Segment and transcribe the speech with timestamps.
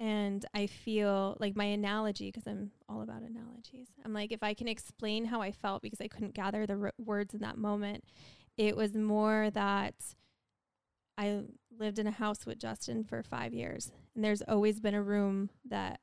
[0.00, 4.54] And I feel like my analogy, because I'm all about analogies, I'm like, if I
[4.54, 8.04] can explain how I felt because I couldn't gather the r- words in that moment,
[8.56, 9.94] it was more that
[11.18, 11.42] I
[11.78, 13.92] lived in a house with Justin for five years.
[14.14, 16.00] And there's always been a room that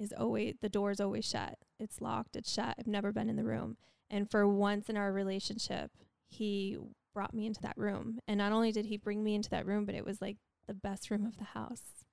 [0.00, 1.58] is always, the door's always shut.
[1.78, 2.74] It's locked, it's shut.
[2.76, 3.76] I've never been in the room.
[4.10, 5.92] And for once in our relationship,
[6.26, 6.76] he
[7.14, 8.18] brought me into that room.
[8.26, 10.74] And not only did he bring me into that room, but it was like the
[10.74, 12.04] best room of the house.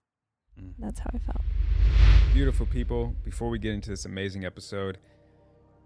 [0.61, 0.73] Mm.
[0.79, 1.41] That's how I felt.
[2.33, 4.97] Beautiful people, before we get into this amazing episode,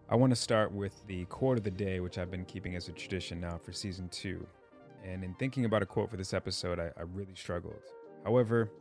[0.09, 2.87] I want to start with the quote of the day, which I've been keeping as
[2.87, 4.45] a tradition now for season two.
[5.05, 7.81] And in thinking about a quote for this episode, I, I really struggled.
[8.23, 8.71] However,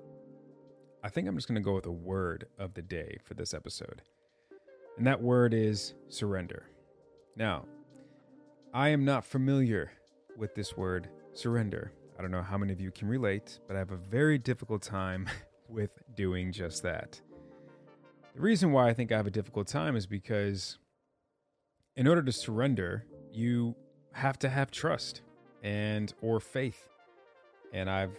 [1.04, 3.54] I think I'm just going to go with a word of the day for this
[3.54, 4.02] episode.
[4.96, 6.64] And that word is surrender.
[7.36, 7.66] Now,
[8.74, 9.92] I am not familiar
[10.36, 11.92] with this word, surrender.
[12.18, 14.82] I don't know how many of you can relate, but I have a very difficult
[14.82, 15.28] time
[15.68, 17.20] with doing just that.
[18.34, 20.78] The reason why I think I have a difficult time is because
[21.96, 23.74] in order to surrender, you
[24.12, 25.22] have to have trust
[25.62, 26.88] and or faith.
[27.72, 28.16] And I've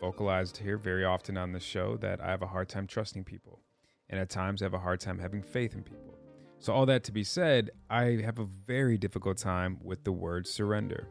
[0.00, 3.60] vocalized here very often on the show that I have a hard time trusting people.
[4.10, 6.18] And at times I have a hard time having faith in people.
[6.58, 10.46] So all that to be said, I have a very difficult time with the word
[10.46, 11.08] surrender.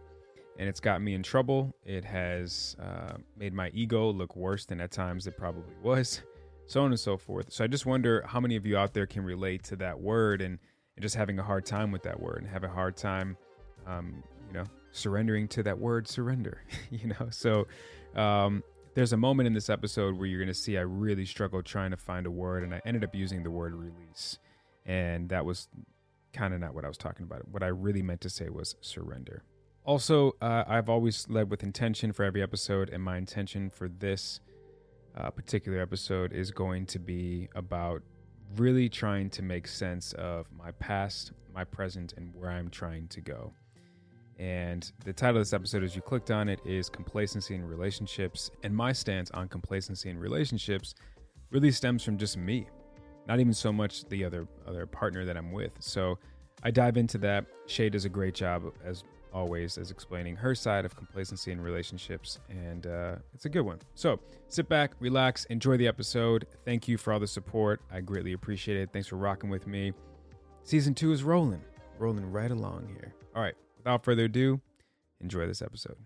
[0.59, 1.73] And it's got me in trouble.
[1.85, 6.21] It has uh, made my ego look worse than at times it probably was,
[6.67, 7.52] so on and so forth.
[7.52, 10.41] So I just wonder how many of you out there can relate to that word
[10.41, 10.59] and,
[10.95, 13.38] and just having a hard time with that word and have a hard time,
[13.88, 17.29] um, you know, surrendering to that word surrender, you know?
[17.31, 17.67] So
[18.16, 18.63] um,
[18.94, 21.91] there's a moment in this episode where you're going to see I really struggled trying
[21.91, 24.38] to find a word and I ended up using the word release.
[24.85, 25.69] And that was
[26.34, 27.47] kind of not what I was talking about.
[27.47, 29.44] What I really meant to say was surrender.
[29.84, 34.40] Also, uh, I've always led with intention for every episode, and my intention for this
[35.16, 38.03] uh, particular episode is going to be about
[38.58, 43.22] really trying to make sense of my past, my present, and where I'm trying to
[43.22, 43.53] go.
[44.38, 48.52] And the title of this episode, as you clicked on it, is Complacency in Relationships.
[48.64, 50.96] And my stance on complacency in relationships
[51.52, 52.68] really stems from just me,
[53.28, 55.74] not even so much the other other partner that I'm with.
[55.80, 56.18] So
[56.64, 57.46] I dive into that.
[57.68, 59.03] Shay does a great job as
[59.34, 63.80] always as explaining her side of complacency in relationships, and uh, it's a good one.
[63.96, 66.46] So sit back, relax, enjoy the episode.
[66.66, 67.81] Thank you for all the support.
[67.91, 68.90] I greatly appreciate it.
[68.91, 69.94] Thanks for rocking with me.
[70.64, 71.62] Season two is rolling,
[71.97, 73.14] rolling right along here.
[73.36, 74.62] All right, without further ado,
[75.20, 75.97] enjoy this episode.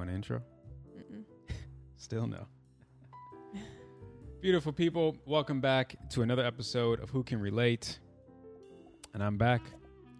[0.00, 0.40] Want an intro?
[1.98, 2.46] Still no.
[4.40, 7.98] Beautiful people, welcome back to another episode of Who Can Relate.
[9.12, 9.60] And I'm back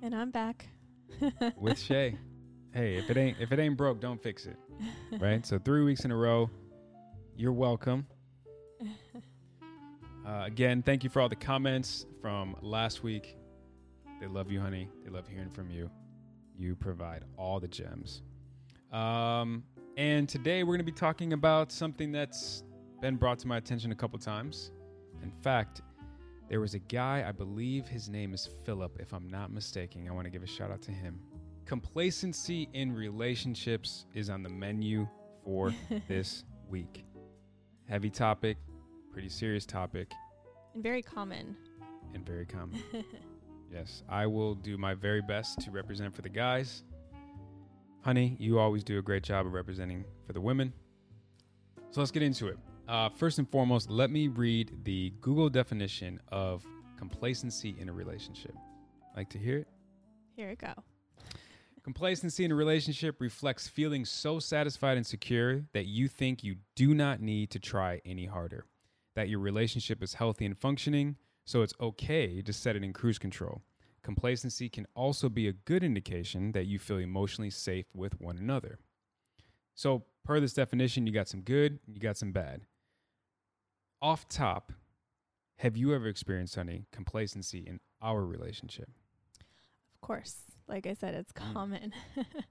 [0.02, 0.68] And I'm back.
[1.56, 2.18] with Shay.
[2.74, 4.58] Hey, if it ain't if it ain't broke, don't fix it.
[5.18, 5.46] Right?
[5.46, 6.50] So 3 weeks in a row.
[7.36, 8.06] You're welcome.
[10.26, 13.36] Uh, again, thank you for all the comments from last week.
[14.20, 14.86] They love you, honey.
[15.02, 15.91] They love hearing from you.
[16.58, 18.20] You provide all the gems.
[18.92, 19.62] Um,
[19.96, 22.64] and today we're going to be talking about something that's
[23.00, 24.72] been brought to my attention a couple times.
[25.22, 25.82] In fact,
[26.48, 30.06] there was a guy, I believe his name is Philip, if I'm not mistaken.
[30.08, 31.20] I want to give a shout out to him.
[31.66, 35.06] Complacency in relationships is on the menu
[35.44, 35.72] for
[36.08, 37.04] this week.
[37.88, 38.56] Heavy topic,
[39.12, 40.12] pretty serious topic,
[40.74, 41.56] and very common.
[42.14, 42.82] and very common.
[43.72, 46.84] yes, I will do my very best to represent for the guys.
[48.02, 50.72] Honey, you always do a great job of representing for the women.
[51.91, 52.56] So let's get into it.
[52.88, 56.64] Uh, first and foremost, let me read the Google definition of
[56.97, 58.54] complacency in a relationship.
[59.16, 59.68] Like to hear it?
[60.34, 60.72] Here it go.
[61.82, 66.94] Complacency in a relationship reflects feeling so satisfied and secure that you think you do
[66.94, 68.64] not need to try any harder,
[69.14, 73.18] that your relationship is healthy and functioning, so it's okay to set it in cruise
[73.18, 73.62] control.
[74.02, 78.78] Complacency can also be a good indication that you feel emotionally safe with one another.
[79.74, 82.62] So, per this definition, you got some good, you got some bad.
[84.02, 84.72] Off top,
[85.58, 88.88] have you ever experienced any complacency in our relationship?
[89.94, 90.36] Of course.
[90.66, 91.53] Like I said, it's Mm.
[91.53, 91.94] common.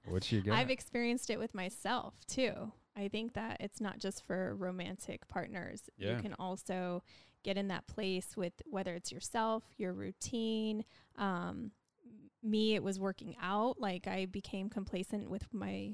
[0.06, 0.54] What's your guess?
[0.56, 2.72] I've experienced it with myself too.
[2.94, 5.88] I think that it's not just for romantic partners.
[5.96, 6.16] Yeah.
[6.16, 7.02] You can also
[7.42, 10.84] get in that place with whether it's yourself, your routine.
[11.16, 11.72] Um,
[12.42, 13.80] me, it was working out.
[13.80, 15.92] Like I became complacent with my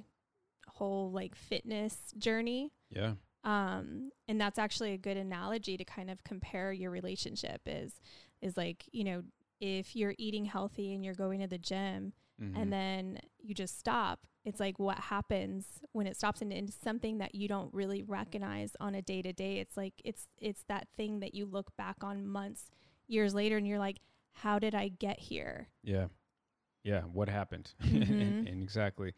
[0.69, 2.73] whole like fitness journey.
[2.91, 3.15] yeah.
[3.45, 8.01] Um, and that's actually a good analogy to kind of compare your relationship is
[8.43, 9.23] is like, you know,
[9.61, 12.13] if you're eating healthy and you're going to the gym
[12.43, 12.61] Mhm.
[12.61, 17.19] and then you just stop, it's like what happens when it stops and into something
[17.19, 19.59] that you don't really recognize on a day to day.
[19.59, 22.71] It's like it's it's that thing that you look back on months,
[23.09, 23.99] years later and you're like,
[24.33, 25.67] How did I get here?
[25.83, 26.07] Yeah.
[26.85, 27.03] Yeah.
[27.03, 27.73] What happened?
[27.83, 28.11] Mhm.
[28.23, 29.15] and, and exactly.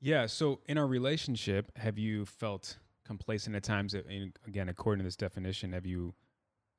[0.00, 0.26] Yeah.
[0.26, 3.92] So in our relationship, have you felt complacent at times?
[3.94, 6.14] And Again, according to this definition, have you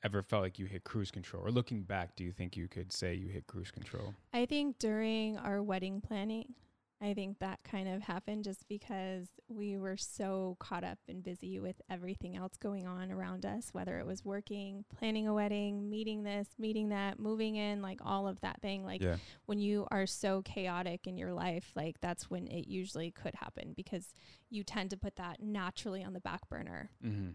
[0.02, 1.46] ever felt like you hit cruise control?
[1.46, 4.14] Or looking back, do you think you could say you hit cruise control?
[4.34, 6.54] I think during our wedding planning,
[7.02, 11.58] I think that kind of happened just because we were so caught up and busy
[11.58, 16.24] with everything else going on around us, whether it was working, planning a wedding, meeting
[16.24, 18.84] this, meeting that, moving in, like all of that thing.
[18.84, 19.16] Like yeah.
[19.46, 23.74] when you are so chaotic in your life, like that's when it usually could happen
[23.78, 24.14] because
[24.50, 26.92] you tend to put that naturally on the back burner.
[27.06, 27.30] Mm-hmm.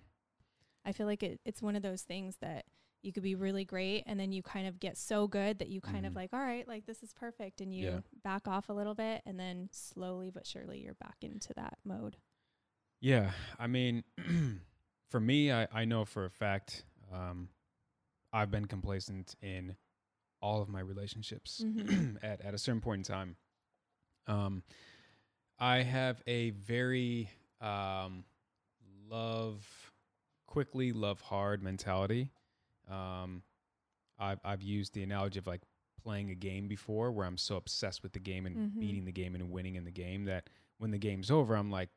[0.85, 2.67] I feel like it, it's one of those things that
[3.05, 5.81] you could be really great and then you kind of get so good that you
[5.81, 6.17] kind of Mhm.
[6.17, 7.61] like, all right, like this is perfect.
[7.61, 8.01] And you Yeah.
[8.23, 12.17] back off a little bit and then slowly but surely you're back into that mode.
[13.01, 14.05] Yeah, I mean,
[15.11, 17.51] for me, I, I know for a fact um,
[18.33, 19.77] I've been complacent in
[20.41, 22.19] all of my relationships Mhm.
[22.23, 23.37] at, at a certain point in time.
[24.27, 24.63] Um,
[25.59, 27.29] I have a very
[27.61, 28.25] um,
[29.09, 29.93] love
[30.47, 32.31] quickly, love hard mentality.
[32.91, 33.43] Um,
[34.19, 35.63] I've, I've used the analogy of like
[36.03, 38.79] playing a game before where I'm so obsessed with the game and Mhm.
[38.79, 41.91] beating the game and winning in the game that when the game's over, I'm like,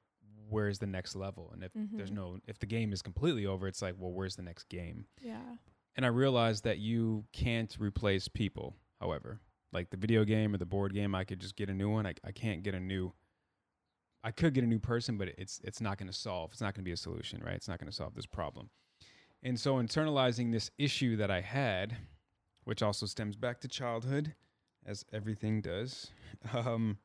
[0.50, 1.52] where's the next level?
[1.52, 2.16] And if there's Mhm.
[2.16, 5.08] no, if the game is completely over, it's like, well, where's the next game?
[5.20, 5.58] Yeah.
[5.96, 9.42] And I realized that you can't replace people, however.
[9.74, 12.06] Like the video game or the board game, I could just get a new one.
[12.06, 13.14] I, I can't get a new
[14.24, 16.52] I could get a new person, but it's it's not going to solve.
[16.52, 17.54] It's not going to be a solution, right?
[17.56, 18.70] It's not going to solve this problem.
[19.44, 21.98] And so internalizing this issue that I had,
[22.64, 24.34] which also stems back to childhood,
[24.86, 26.12] as everything does,
[26.54, 26.98] um,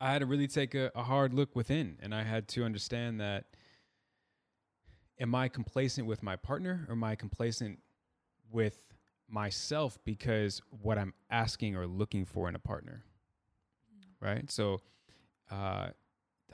[0.00, 3.20] I had to really take a, a hard look within, and I had to understand
[3.20, 3.44] that
[5.20, 7.78] am I complacent with my partner or am I complacent
[8.50, 8.94] with
[9.28, 13.04] myself because what I'm asking or looking for in a partner?
[14.20, 14.50] Right.
[14.50, 14.80] So
[15.50, 15.88] uh,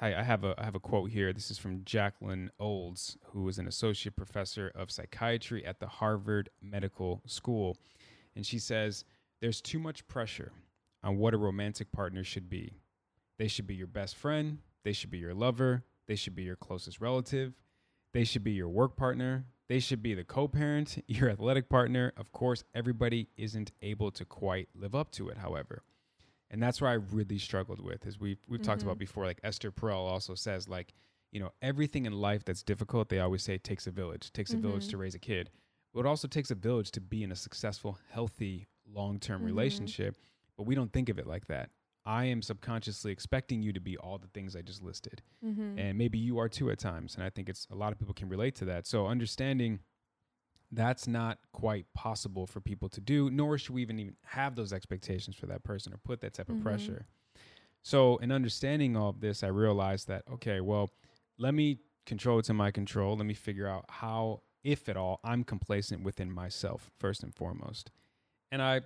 [0.00, 1.32] I, I have a I have a quote here.
[1.32, 6.48] This is from Jacqueline Olds, who is an associate professor of psychiatry at the Harvard
[6.62, 7.76] Medical School,
[8.34, 9.04] and she says
[9.40, 10.52] there's too much pressure
[11.02, 12.74] on what a romantic partner should be.
[13.38, 14.58] They should be your best friend.
[14.84, 15.84] They should be your lover.
[16.08, 17.54] They should be your closest relative.
[18.12, 19.44] They should be your work partner.
[19.68, 22.12] They should be the co parent, your athletic partner.
[22.16, 25.82] Of course, everybody isn't able to quite live up to it, however.
[26.50, 28.86] And that's where I really struggled with, is we've, we've talked Mhm.
[28.86, 29.24] about before.
[29.24, 30.92] Like Esther Perel also says, like,
[31.30, 34.32] you know, everything in life that's difficult, they always say it takes a village.
[34.32, 34.90] Takes a village Mhm.
[34.90, 35.50] to raise a kid.
[35.94, 39.46] But it also takes a village to be in a successful, healthy, long term Mhm.
[39.46, 40.16] relationship.
[40.56, 41.70] But we don't think of it like that.
[42.04, 45.78] I am subconsciously expecting you to be all the things I just listed Mm-hmm.
[45.78, 48.14] and maybe you are too at times and i think it's a lot of people
[48.14, 49.80] can relate to that so understanding
[50.72, 54.72] that's not quite possible for people to do nor should we even even have those
[54.72, 56.62] expectations for that person or put that type of Mhm.
[56.62, 57.06] pressure
[57.82, 60.90] so in understanding all of this i realized that okay well
[61.38, 65.20] let me control what's in my control let me figure out how if at all
[65.24, 67.90] i'm complacent within myself first and foremost
[68.52, 68.80] and i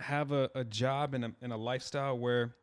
[0.00, 2.54] have a, a job and a, and a lifestyle where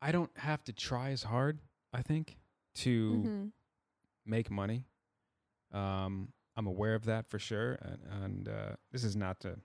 [0.00, 1.58] I don't have to try as hard,
[1.92, 2.36] I think,
[2.76, 3.46] to Mm-hmm.
[4.24, 4.84] make money.
[5.72, 7.78] Um, I'm aware of that for sure.
[7.82, 9.56] And, and uh, this is not to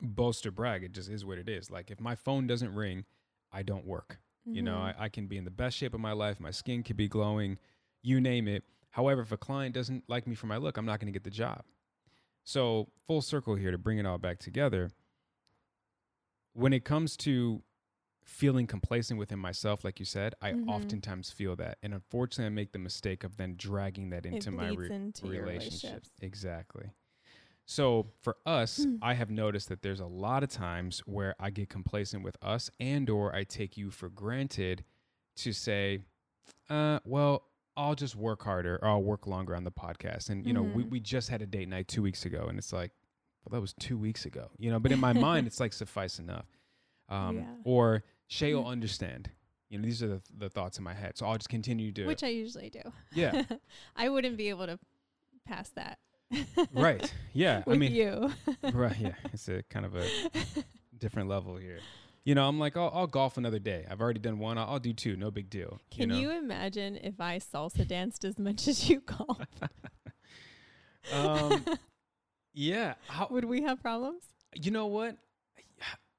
[0.00, 0.82] boast or brag.
[0.84, 1.70] It just is what it is.
[1.70, 3.04] Like, if my phone doesn't ring,
[3.52, 4.18] I don't work.
[4.44, 5.00] You know, Mm-hmm.
[5.00, 6.40] I, I can be in the best shape of my life.
[6.40, 7.58] My skin could be glowing,
[8.02, 8.64] you name it.
[8.90, 11.24] However, if a client doesn't like me for my look, I'm not going to get
[11.24, 11.62] the job.
[12.42, 14.90] So, full circle here to bring it all back together.
[16.54, 17.62] When it comes to
[18.24, 20.68] feeling complacent within myself, like you said, I Mhm.
[20.68, 21.78] oftentimes feel that.
[21.82, 26.10] And unfortunately, I make the mistake of then dragging that into my re- into relationships.
[26.20, 26.90] Exactly.
[27.64, 28.98] So for us, Mm.
[29.02, 32.70] I have noticed that there's a lot of times where I get complacent with us
[32.80, 34.84] and or I take you for granted
[35.36, 36.00] to say,
[36.68, 40.28] uh, well, I'll just work harder or I'll work longer on the podcast.
[40.28, 40.90] And, you know, we, Mhm.
[40.90, 42.92] we just had a date night two weeks ago and it's like,
[43.44, 46.18] well, that was two weeks ago, you know, but in my mind, it's like suffice
[46.18, 46.46] enough.
[47.08, 47.54] Um, Yeah.
[47.64, 49.28] Or Shay will understand.
[49.68, 51.18] You know, these are the, the thoughts in my head.
[51.18, 52.80] So I'll just continue to, Which I usually do.
[53.12, 53.42] yeah,
[53.96, 54.78] I wouldn't be able to
[55.46, 55.98] pass that.
[56.72, 57.12] right.
[57.34, 57.62] Yeah.
[57.66, 58.32] With I mean, you.
[58.72, 58.96] right.
[58.98, 59.12] Yeah.
[59.34, 60.06] It's a kind of a
[60.98, 61.80] different level here.
[62.24, 63.84] You know, I'm like, I'll, I'll golf another day.
[63.90, 64.56] I've already done one.
[64.56, 65.14] I'll, I'll do two.
[65.16, 65.78] No big deal.
[65.90, 66.16] Can know?
[66.18, 69.42] you imagine if I salsa danced as much as you golf?
[71.12, 71.66] um,
[72.54, 72.94] yeah.
[73.08, 74.22] How, Would we have problems?
[74.54, 75.18] you know what?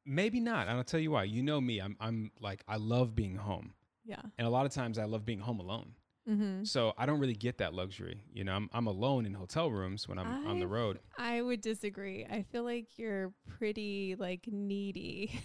[0.06, 0.68] Maybe not.
[0.68, 1.24] And I'll tell you why.
[1.24, 1.80] You know me.
[1.80, 3.74] I'm, I'm like, I love being home.
[4.06, 4.22] Yeah.
[4.38, 5.94] And a lot of times I love being home alone.
[6.30, 6.64] Mm-hmm.
[6.64, 8.22] So I don't really get that luxury.
[8.32, 11.00] You know, I'm, I'm alone in hotel rooms when I'm on the road.
[11.18, 12.26] I would disagree.
[12.26, 15.40] I feel like you're pretty like needy.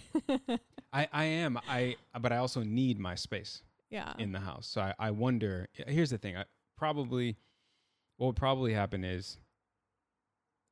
[0.93, 1.59] I, I am.
[1.67, 3.61] I, but I also need my space.
[3.89, 4.13] yeah.
[4.17, 4.67] in the house.
[4.67, 5.67] So I, I wonder.
[5.73, 6.37] Here's the thing.
[6.37, 6.45] I
[6.77, 7.37] probably
[8.17, 9.37] what would probably happen is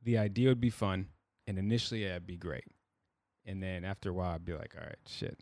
[0.04, 1.08] the idea would be fun,
[1.48, 2.66] and initially yeah, it'd be great,
[3.48, 5.40] and then after a while I'd be like, all right, shit,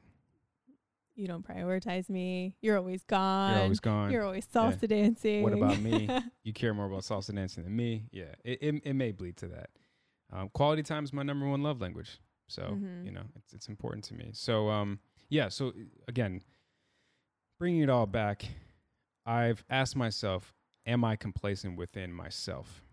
[1.15, 2.55] you don't prioritize me.
[2.61, 3.51] You're always gone.
[3.51, 4.11] you're always gone.
[4.11, 5.43] You're always salsa dancing.
[5.43, 6.09] What about me?
[6.43, 8.05] you care more about salsa dancing than me.
[8.11, 9.69] Yeah, it it, it may bleed to that.
[10.31, 12.19] Um, quality time is my number one love language.
[12.47, 13.05] So Mhm.
[13.05, 14.31] you know it's it's important to me.
[14.33, 15.49] So um yeah.
[15.49, 15.73] So
[16.07, 16.41] again,
[17.59, 18.45] bringing it all back,
[19.25, 20.53] I've asked myself,
[20.85, 22.83] am I complacent within myself?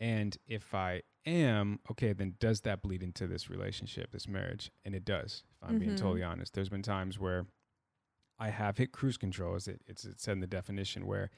[0.00, 4.70] And if I am, okay, then does that bleed into this relationship, this marriage?
[4.84, 5.44] And it does.
[5.62, 5.96] If I'm being Mhm.
[5.98, 7.46] totally honest, there's been times where
[8.38, 11.30] I have hit cruise control, as it, it's, it's said in the definition, where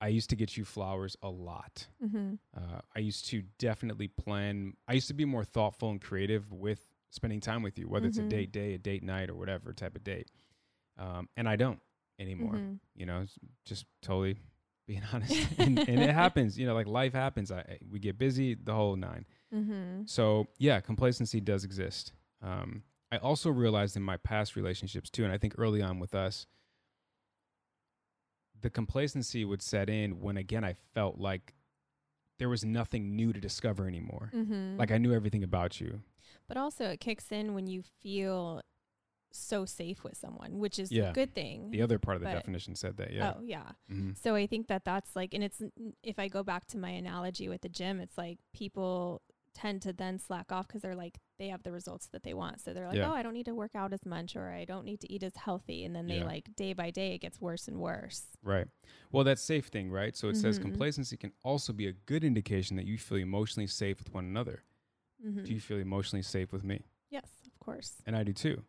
[0.00, 1.86] I used to get you flowers a lot.
[2.02, 2.34] mm-hmm.
[2.54, 4.76] Uh, I used to definitely plan.
[4.88, 8.18] I used to be more thoughtful and creative with spending time with you, whether it's
[8.18, 8.28] a Mhm.
[8.30, 10.30] date day, a date night, or whatever type of date.
[10.96, 11.80] Um, and I don't
[12.18, 12.54] anymore.
[12.54, 12.74] Mm-hmm.
[12.94, 13.26] You know,
[13.64, 14.38] just totally
[14.90, 15.46] being honest.
[15.58, 16.58] and, and it happens.
[16.58, 17.52] You know, like life happens.
[17.52, 19.24] I, we get busy, the whole nine.
[19.54, 20.02] Mm-hmm.
[20.06, 22.12] So yeah, complacency does exist.
[22.42, 22.82] Um,
[23.12, 26.46] I also realized in my past relationships too, and I think early on with us,
[28.60, 31.54] the complacency would set in when again I felt like
[32.38, 34.30] there was nothing new to discover anymore.
[34.34, 34.76] Mm-hmm.
[34.76, 36.00] Like I knew everything about you.
[36.48, 38.60] But also, it kicks in when you feel
[39.32, 41.10] so safe with someone, which is Yeah.
[41.10, 41.70] a good thing.
[41.70, 43.12] The other part of the definition said that.
[43.12, 43.34] Yeah.
[43.36, 43.72] Oh, yeah.
[43.90, 44.16] Mhm.
[44.16, 45.62] So I think that that's like, and it's,
[46.02, 49.22] if I go back to my analogy with the gym, it's like people
[49.52, 52.60] tend to then slack off because they're like, they have the results that they want.
[52.60, 53.10] So they're like, Yeah.
[53.10, 55.22] oh, I don't need to work out as much or I don't need to eat
[55.24, 55.84] as healthy.
[55.84, 56.24] And then they Yeah.
[56.24, 58.26] like, day by day, it gets worse and worse.
[58.42, 58.68] Right.
[59.10, 60.16] Well, that safe thing, right?
[60.16, 60.62] So it says Mhm.
[60.62, 64.62] complacency can also be a good indication that you feel emotionally safe with one another.
[65.24, 65.44] Mm-hmm.
[65.44, 66.84] Do you feel emotionally safe with me?
[67.10, 68.00] yes, of course.
[68.06, 68.64] and I do too.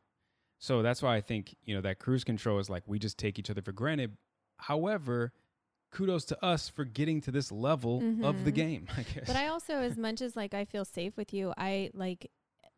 [0.62, 3.40] So that's why I think you know that cruise control is like we just take
[3.40, 4.16] each other for granted.
[4.58, 5.34] However,
[5.92, 8.56] kudos to us for getting to this level of the Mhm.
[8.56, 8.88] game.
[8.96, 9.26] I guess.
[9.28, 12.32] But I also, as much as like I feel safe with you, I like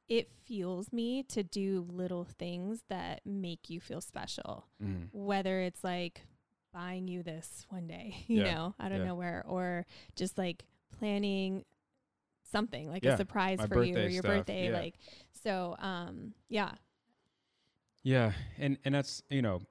[0.08, 4.66] it fuels me to do little things that make you feel special.
[4.82, 5.10] Mhm.
[5.12, 6.22] Whether it's like
[6.72, 9.06] buying you this one day, you Yeah, know, out of yeah.
[9.08, 9.86] nowhere, or
[10.16, 10.64] just like
[10.98, 11.66] planning
[12.50, 14.72] something like Yeah, a surprise my for you or your stuff, birthday.
[14.72, 14.96] Like,
[15.44, 16.76] so, um, yeah.
[18.04, 19.62] Yeah, and and that's you know,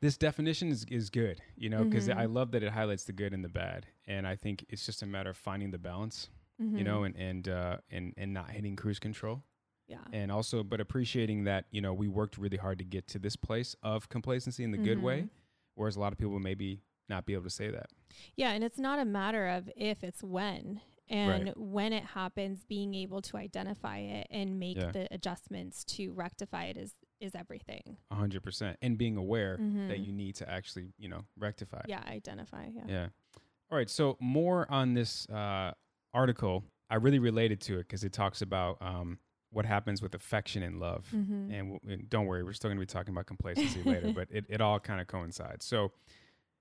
[0.00, 1.40] this definition is is good.
[1.56, 2.16] You know, because Mhm.
[2.16, 5.02] I love that it highlights the good and the bad, and I think it's just
[5.02, 6.30] a matter of finding the balance.
[6.58, 7.06] You know, Mhm.
[7.06, 9.44] and and uh, and and not hitting cruise control.
[9.88, 10.04] yeah.
[10.12, 13.34] and also but appreciating that you know we worked really hard to get to this
[13.34, 15.30] place of complacency in the good way Mhm.
[15.74, 17.90] whereas a lot of people maybe not be able to say that
[18.36, 20.80] Yeah, and it's not a matter of if, it's when.
[21.08, 24.92] And when it happens, being able to identify it and make Yeah.
[24.92, 27.96] the adjustments to rectify it is is everything.
[28.12, 30.06] 100% and being aware that Mhm.
[30.06, 31.82] you need to actually you know rectify.
[31.86, 32.66] Yeah, identify.
[32.74, 32.84] Yeah.
[32.88, 33.08] yeah
[33.70, 35.72] all right so more on this uh,
[36.12, 39.18] article i really related to it because it talks about um,
[39.52, 41.52] what happens with affection and love Mhm.
[41.52, 44.28] and, w- and don't worry, we're still going to be talking about complacency later, but
[44.30, 45.64] it, it all kind of coincides.
[45.64, 45.92] So,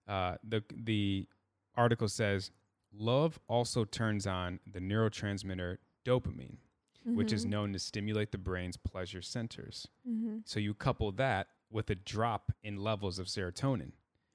[0.08, 1.28] uh, the the
[1.76, 2.52] article says
[2.92, 6.58] love also turns on the neurotransmitter dopamine,
[7.06, 7.50] which is Mhm.
[7.50, 9.88] known to stimulate the brain's pleasure centers.
[10.08, 10.48] Mhm.
[10.48, 13.94] So you couple that with a drop in levels of serotonin,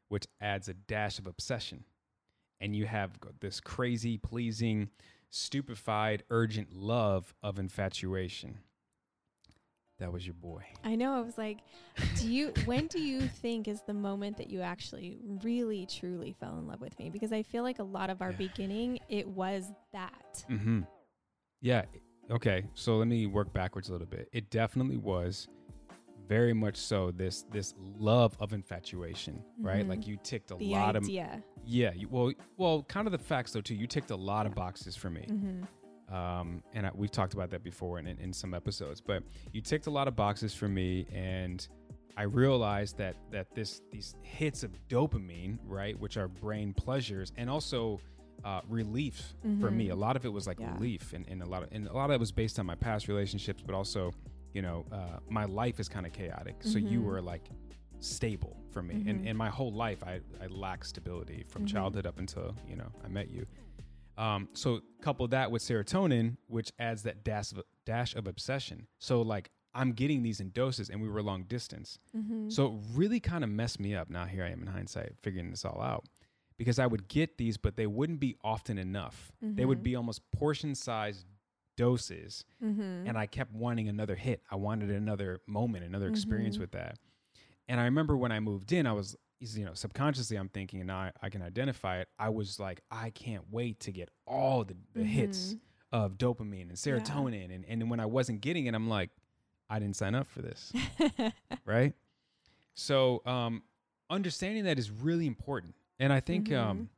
[0.09, 1.85] which adds a dash of obsession,
[2.61, 4.91] and you have this crazy, pleasing,
[5.31, 8.61] stupefied, urgent love of infatuation.
[9.99, 10.65] That was your boy.
[10.83, 11.15] I know.
[11.15, 11.59] I was like,
[12.17, 12.53] do you?
[12.65, 16.81] when do you think is the moment that you actually, really, truly fell in love
[16.81, 17.11] with me?
[17.11, 18.37] Because I feel like a lot of our Yeah.
[18.39, 20.45] beginning, it was that.
[20.49, 20.83] Mm-hmm.
[21.61, 21.85] Yeah.
[22.31, 22.65] Okay.
[22.75, 24.29] So let me work backwards a little bit.
[24.33, 25.49] It definitely was
[26.27, 29.85] very much so this this love of infatuation, right?
[29.85, 29.89] Mhm.
[29.91, 31.43] Like you ticked a the lot of idea.
[31.67, 31.93] yeah.
[31.95, 33.75] You, well, well, kind of the facts though too.
[33.75, 36.15] You ticked a lot of boxes for me, Mm-hmm.
[36.15, 39.03] um, and I, we've talked about that before in, in in some episodes.
[39.03, 41.67] But you ticked a lot of boxes for me, and
[42.17, 47.51] I realized that that this these hits of dopamine, right, which are brain pleasures, and
[47.51, 48.01] also
[48.45, 49.89] uh, relief for me.
[49.89, 50.73] A lot of it was like Yeah.
[50.75, 52.75] relief, and, and a lot of and a lot of it was based on my
[52.75, 54.13] past relationships, but also,
[54.53, 56.57] you know, uh, my life is kind of chaotic.
[56.61, 57.05] So you Mhm.
[57.05, 57.49] were like
[58.01, 59.29] stable for me, and Mhm.
[59.31, 61.69] and my whole life I I lacked stability from Mhm.
[61.69, 63.47] childhood up until you know I met you.
[64.17, 68.87] Um, so couple that with serotonin, which adds that dash of, dash of obsession.
[68.99, 71.99] So like I'm getting these in doses, and we were long distance.
[72.17, 72.49] Mm-hmm.
[72.49, 74.09] So it really kind of messed me up.
[74.09, 76.05] Now here I am in hindsight, figuring this all out,
[76.57, 79.33] because I would get these, but they wouldn't be often enough.
[79.43, 79.85] They would Mhm.
[79.85, 81.27] be almost portion-sized
[81.77, 83.07] doses, mm-hmm.
[83.09, 84.43] and I kept wanting another hit.
[84.51, 86.61] I wanted another moment, another experience Mhm.
[86.61, 86.99] with that.
[87.67, 90.93] And I remember when I moved in, I was, you know, subconsciously I'm thinking, and
[90.93, 92.09] I, I can identify it.
[92.19, 95.61] I was like, I can't wait to get all the, the hits Mhm.
[95.93, 97.53] of dopamine and serotonin.
[97.55, 99.11] And, and when I wasn't getting it, I'm like,
[99.69, 100.73] I didn't sign up for this.
[101.65, 101.95] right?
[102.75, 103.63] So um,
[104.11, 106.89] understanding that is really important, and I think um, Mhm.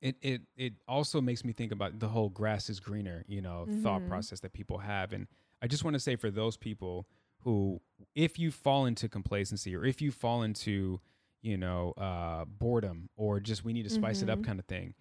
[0.00, 3.66] it it it also makes me think about the whole grass is greener, you know,
[3.82, 4.08] thought Mhm.
[4.08, 5.26] process that people have, and
[5.62, 7.06] I just want to say for those people
[7.40, 7.80] who,
[8.14, 11.00] if you fall into complacency or if you fall into
[11.40, 14.44] you know uh, boredom or just we need to spice it up Mhm.
[14.44, 14.94] kind of thing.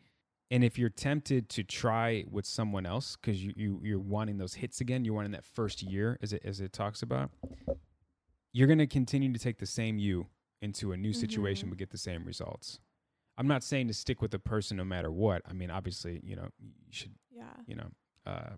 [0.49, 4.55] And if you're tempted to try with someone else because you, you you're wanting those
[4.55, 7.31] hits again, you're wanting that first year as it as it talks about,
[8.53, 10.27] you're gonna continue to take the same you
[10.61, 11.71] into a new situation Mhm.
[11.71, 12.79] but get the same results.
[13.37, 15.41] I'm not saying to stick with the person no matter what.
[15.45, 17.43] I mean, obviously, you know, you should yeah.
[17.65, 17.89] you know
[18.25, 18.55] uh,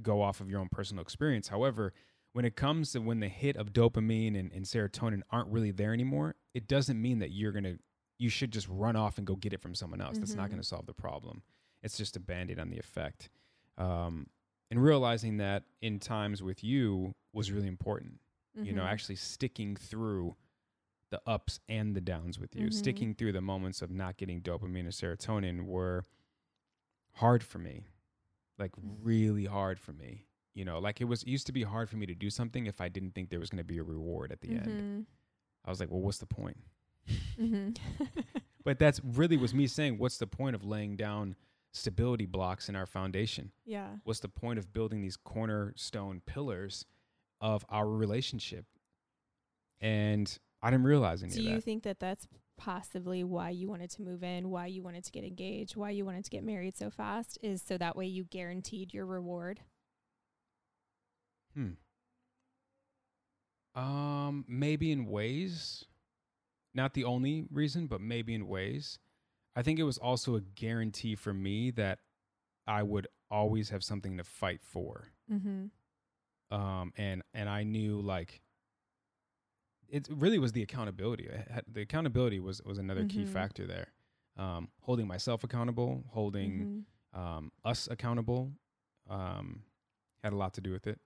[0.00, 1.48] go off of your own personal experience.
[1.48, 1.92] However,
[2.32, 5.92] when it comes to when the hit of dopamine and, and serotonin aren't really there
[5.92, 7.74] anymore, it doesn't mean that you're gonna
[8.18, 10.18] you should just run off and go get it from someone else.
[10.18, 10.52] That's not Mhm.
[10.52, 11.42] gonna solve the problem.
[11.82, 13.30] It's just a band-aid on the effect.
[13.76, 14.26] Um,
[14.70, 18.20] and realizing that in times with you was really important.
[18.54, 18.90] You know, Mhm.
[18.90, 20.34] actually sticking through
[21.10, 22.72] the ups and the downs with you, Mhm.
[22.74, 26.04] sticking through the moments of not getting dopamine or serotonin were
[27.14, 27.86] hard for me.
[28.58, 30.26] Like really hard for me.
[30.54, 32.66] You know, like it was it used to be hard for me to do something
[32.66, 34.66] if I didn't think there was going to be a reward at the end.
[34.66, 35.06] Mhm.
[35.64, 36.58] I was like, well, what's the point?
[37.36, 37.76] Mhm.
[38.64, 41.36] But that's really was me saying, what's the point of laying down
[41.72, 43.52] stability blocks in our foundation?
[43.64, 43.96] yeah.
[44.04, 46.84] What's the point of building these cornerstone pillars
[47.40, 48.66] of our relationship?
[49.80, 54.02] And I didn't realize any Do you think that that's possibly why you wanted to
[54.02, 56.90] move in, why you wanted to get engaged, why you wanted to get married so
[56.90, 57.38] fast?
[57.42, 59.60] Is so that way you guaranteed your reward?
[61.54, 61.72] Hmm.
[63.74, 65.84] Um, maybe in ways,
[66.74, 68.98] not the only reason, but maybe in ways.
[69.54, 72.00] I think it was also a guarantee for me that
[72.66, 75.12] I would always have something to fight for.
[75.32, 75.66] Mm-hmm.
[76.54, 78.40] Um, and and I knew like
[79.88, 81.28] it really was the accountability.
[81.50, 83.28] Had- The accountability was was another key Mhm.
[83.28, 83.92] factor there.
[84.36, 87.18] Um, holding myself accountable, holding Mm-hmm.
[87.20, 88.52] um, us accountable,
[89.08, 89.62] um,
[90.22, 91.00] had a lot to do with it.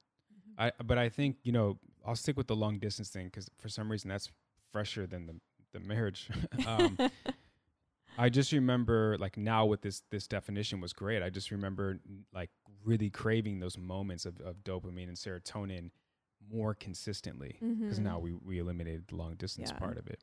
[0.58, 3.68] I but I think you know I'll stick with the long distance thing because for
[3.68, 4.30] some reason that's
[4.70, 5.40] fresher than the
[5.72, 6.28] the marriage.
[6.66, 6.98] um,
[8.18, 11.22] I just remember like now with this this definition was great.
[11.22, 12.00] I just remember
[12.34, 12.50] like
[12.84, 15.90] really craving those moments of, of dopamine and serotonin
[16.50, 18.02] more consistently because Mhm.
[18.04, 19.78] now we we eliminated the long distance Yeah.
[19.78, 20.22] part of it.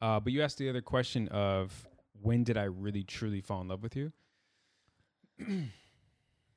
[0.00, 1.86] Uh, but you asked the other question of
[2.20, 4.12] when did I really truly fall in love with you?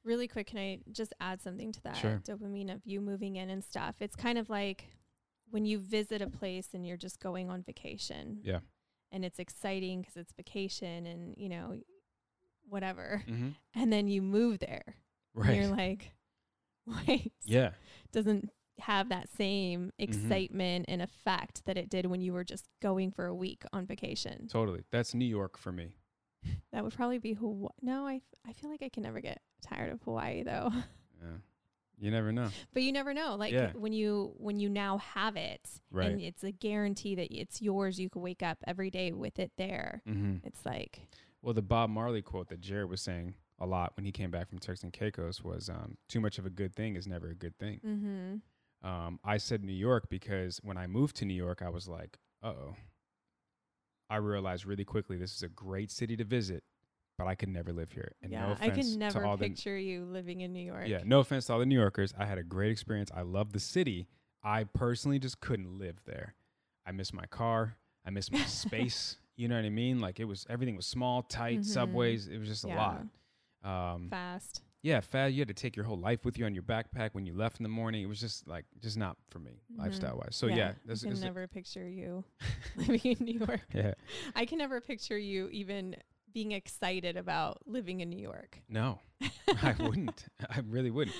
[0.05, 2.21] Really quick, can I just add something to that Sure.
[2.23, 4.01] dopamine of you moving in and stuff?
[4.01, 4.85] It's kind of like
[5.51, 8.39] when you visit a place and you're just going on vacation.
[8.41, 8.61] Yeah.
[9.11, 11.81] And it's exciting because it's vacation and, you know,
[12.67, 13.23] whatever.
[13.27, 13.49] mm-hmm.
[13.75, 14.95] And then you move there.
[15.33, 15.49] Right.
[15.49, 16.13] And you're like,
[17.07, 17.33] wait.
[17.43, 17.73] yeah.
[18.13, 18.49] Doesn't
[18.81, 20.03] have that same Mm-hmm.
[20.03, 23.85] excitement and effect that it did when you were just going for a week on
[23.85, 24.47] vacation.
[24.47, 24.83] Totally.
[24.91, 25.95] That's New York for me.
[26.71, 27.71] That would probably be Hawaii.
[27.81, 30.71] No, I, f- I feel like I can never get tired of Hawaii though.
[31.21, 31.37] Yeah.
[32.01, 32.47] You never know.
[32.73, 33.35] But you never know.
[33.35, 33.71] Like Yeah.
[33.75, 35.59] when you when you now have it
[35.91, 36.09] Right.
[36.11, 39.51] and it's a guarantee that it's yours, you can wake up every day with it
[39.57, 40.01] there.
[40.07, 40.47] Mm-hmm.
[40.47, 41.01] It's like
[41.41, 44.47] Well, the Bob Marley quote that Jared was saying a lot when he came back
[44.47, 47.35] from Turks and Caicos was um, too much of a good thing is never a
[47.35, 47.81] good thing.
[47.85, 48.35] mm-hmm.
[48.83, 52.17] Um, I said New York because when I moved to New York, I was like,
[52.41, 52.75] uh oh.
[54.09, 56.63] I realized really quickly this is a great city to visit,
[57.17, 58.13] but I could never live here.
[58.21, 60.65] And no yeah, I offense can to never all the picture you living in New
[60.65, 60.87] York.
[60.87, 62.13] Yeah, no offense to all the New Yorkers.
[62.17, 63.11] I had a great experience.
[63.15, 64.07] I love the city,
[64.43, 66.35] I personally just couldn't live there.
[66.85, 67.75] I miss my car.
[68.05, 69.17] I miss my space.
[69.35, 69.99] You know what I mean?
[69.99, 71.65] Like it was everything was small, tight, Mhm.
[71.65, 72.27] subways.
[72.27, 73.05] It was just a lot.
[73.63, 74.61] Um, Fast.
[74.81, 75.33] Yeah, fast.
[75.33, 77.57] You had to take your whole life with you on your backpack when you left
[77.59, 78.01] in the morning.
[78.03, 79.79] It was just like just not for me, Mhm.
[79.79, 80.35] lifestyle wise.
[80.35, 82.23] So yeah, I this can is never picture you
[82.75, 83.61] living in New York.
[83.73, 83.93] yeah.
[84.35, 85.95] I can never picture you even
[86.33, 88.59] being excited about living in New York.
[88.69, 88.99] No,
[89.63, 90.25] I wouldn't.
[90.49, 91.15] I really wouldn't.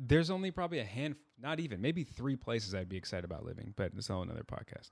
[0.00, 3.72] There's only probably a hand, not even, maybe three places I'd be excited about living,
[3.76, 4.90] but it's all another podcast.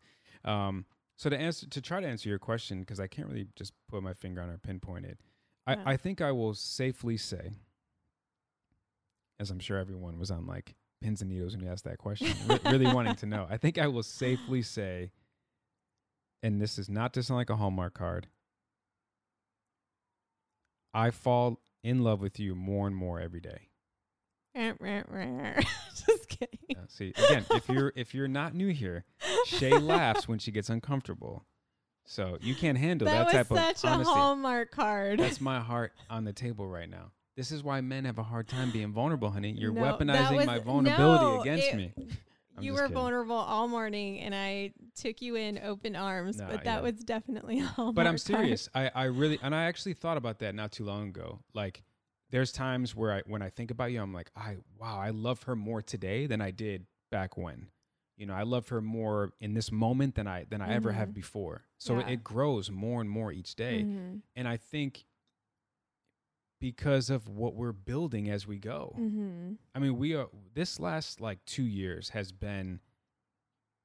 [0.50, 0.84] Um,
[1.16, 4.02] so to answer, to try to answer your question, because I can't really just put
[4.02, 5.20] my finger on or pinpoint it,
[5.68, 5.76] Yeah.
[5.86, 7.50] I, I think I will safely say,
[9.38, 12.28] as I'm sure everyone was on like pins and needles when you asked that question,
[12.46, 13.46] re- really wanting to know.
[13.50, 15.10] I think I will safely say,
[16.42, 18.28] and this is not to sound like a Hallmark card,
[20.94, 23.68] I fall in love with you more and more every day.
[26.06, 26.58] Just kidding.
[26.88, 29.04] See, again, if you're if you're not new here,
[29.44, 31.44] Shay laughs when she gets uncomfortable.
[32.06, 34.04] So you can't handle that, that type was of such a.
[34.04, 35.18] Hallmark card.
[35.18, 37.10] That's my heart on the table right now.
[37.36, 39.50] This is why men have a hard time being vulnerable, honey.
[39.52, 41.92] You're No, weaponizing was- my vulnerability no, against it- me.
[42.58, 42.94] I'm you were kidding.
[42.94, 46.38] vulnerable all morning, and I took you in open arms.
[46.38, 46.80] Nah, but that yeah.
[46.80, 47.92] was definitely all.
[47.92, 48.70] But I'm serious.
[48.74, 51.40] I, I really and I actually thought about that not too long ago.
[51.52, 51.82] Like
[52.30, 55.42] there's times where I when I think about you, I'm like, I wow, I love
[55.42, 57.66] her more today than I did back when.
[58.16, 61.10] You know, I love her more in this moment than I than I ever have
[61.10, 61.14] Mhm.
[61.14, 61.66] before.
[61.76, 62.14] So it, Yeah.
[62.14, 63.82] it grows more and more each day.
[63.82, 64.22] Mhm.
[64.34, 65.04] And I think
[66.70, 68.94] because of what we're building as we go.
[68.98, 69.56] Mhm.
[69.74, 72.80] I mean, we are this last like 2 years has been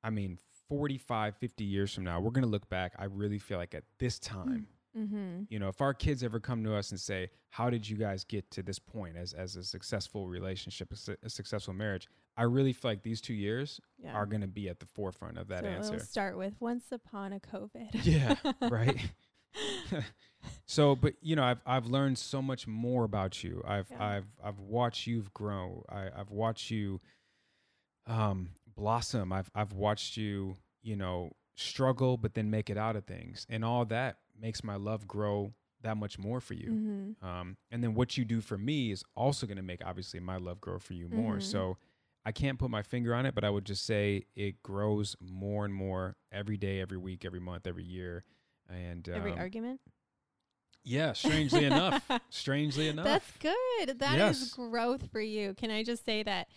[0.04, 3.60] I mean, 45, 50 years from now, we're going to look back, I really feel
[3.60, 4.68] like at this time
[4.98, 5.46] Mhm.
[5.50, 8.26] you know if our kids ever come to us and say how did you guys
[8.26, 12.44] get to this point as as a successful relationship a, su- a successful marriage i
[12.44, 14.12] really feel like these two years Yeah.
[14.12, 17.32] are going to be at the forefront of that so answer start with once upon
[17.32, 17.90] a COVID.
[18.04, 18.36] yeah
[18.70, 19.00] right
[20.66, 24.04] so but you know i've i've learned so much more about you i've Yeah.
[24.06, 27.00] i've i've watched you grow I, i've watched you
[28.08, 33.06] um blossom i've i've watched you you know struggle but then make it out of
[33.06, 37.16] things and all that makes my love grow that much more for you Mhm.
[37.24, 40.38] um, and then what you do for me is also going to make obviously my
[40.38, 41.36] love grow for you more.
[41.36, 41.44] Mhm.
[41.44, 41.78] So
[42.26, 45.64] I can't put my finger on it, but I would just say it grows more
[45.66, 48.24] and more every day, every week, every month, every year.
[48.72, 49.80] And Every um, argument.
[50.84, 54.00] yeah, strangely enough, strangely enough, That's good.
[54.00, 54.54] That is Yes.
[54.54, 55.54] growth for you.
[55.56, 56.48] Can I just say that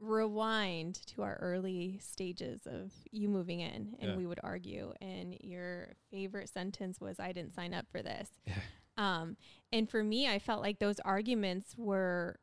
[0.00, 4.16] rewind to our early stages of you moving in and Yeah.
[4.16, 8.28] we would argue and your favorite sentence was I didn't sign up for this.
[8.44, 8.54] Yeah.
[8.98, 9.36] Um
[9.72, 12.38] and for me I felt like those arguments were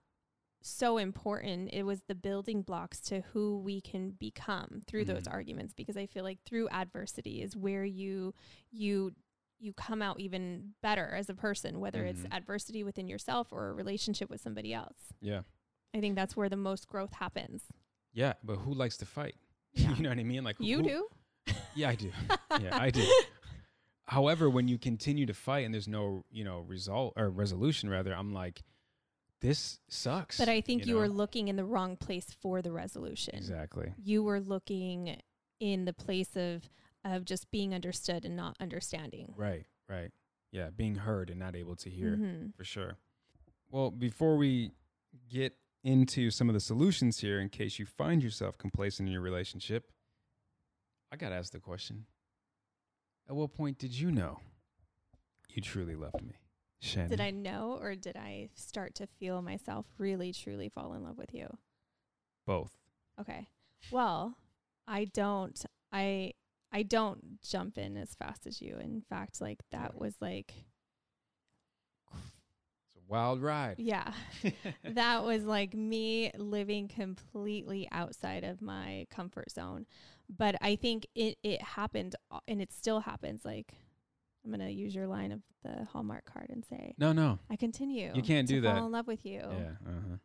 [0.62, 1.70] so important.
[1.74, 5.34] It was the building blocks to who we can become through those Mhm.
[5.34, 8.34] arguments because I feel like through adversity is where you
[8.72, 9.14] you
[9.60, 12.34] you come out even better as a person, whether it's Mhm.
[12.36, 15.14] adversity within yourself or a relationship with somebody else.
[15.22, 15.44] yeah,
[15.94, 17.64] I think that's where the most growth happens.
[18.14, 18.34] yeah.
[18.44, 19.36] But who likes to fight?
[19.74, 19.96] Yeah.
[19.96, 20.44] you know what I mean?
[20.44, 21.10] Like You who- do.
[21.76, 22.12] Yeah, I do.
[22.62, 23.08] Yeah, I do.
[24.06, 28.14] However, when you continue to fight and there's no, you know, result or resolution, rather,
[28.14, 28.62] I'm like,
[29.42, 30.38] this sucks.
[30.38, 33.36] But I think you, were looking in the wrong place for the resolution.
[33.36, 33.94] exactly.
[34.04, 35.20] You were looking
[35.60, 36.70] in the place of
[37.04, 39.34] of just being understood and not understanding.
[39.36, 40.12] Right, right.
[40.52, 42.54] Yeah, being heard and not able to hear Mhm.
[42.56, 42.98] for sure.
[43.70, 44.72] Well, before we
[45.28, 49.22] get into some of the solutions here, in case you find yourself complacent in your
[49.24, 49.92] relationship,
[51.12, 52.06] I got to ask the question
[53.28, 54.40] At what point did you know
[55.50, 56.36] you truly loved me?
[56.82, 57.10] Shannon.
[57.10, 61.18] Did I know or did I start to feel myself really truly fall in love
[61.18, 61.48] with you?
[62.46, 62.76] Both.
[63.20, 63.48] Okay.
[63.92, 64.36] Well,
[64.88, 66.34] I don't I
[66.72, 68.78] I don't jump in as fast as you.
[68.78, 70.54] In fact, like that was like
[72.14, 73.76] It's a wild ride.
[73.78, 74.12] yeah.
[74.84, 79.86] that was like me living completely outside of my comfort zone.
[80.36, 82.16] But I think it it happened
[82.48, 83.76] and it still happens like
[84.44, 87.40] I'm going to use your line of the Hallmark card and say no, no.
[87.50, 88.76] I continue You can't do that.
[88.76, 89.72] fall in love with you Yeah.
[89.88, 90.18] Uh huh.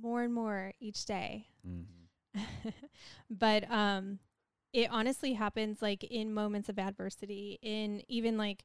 [0.00, 1.46] more and more each day.
[1.66, 2.68] Mm-hmm.
[3.30, 4.18] but um
[4.72, 8.64] it honestly happens like in moments of adversity in even like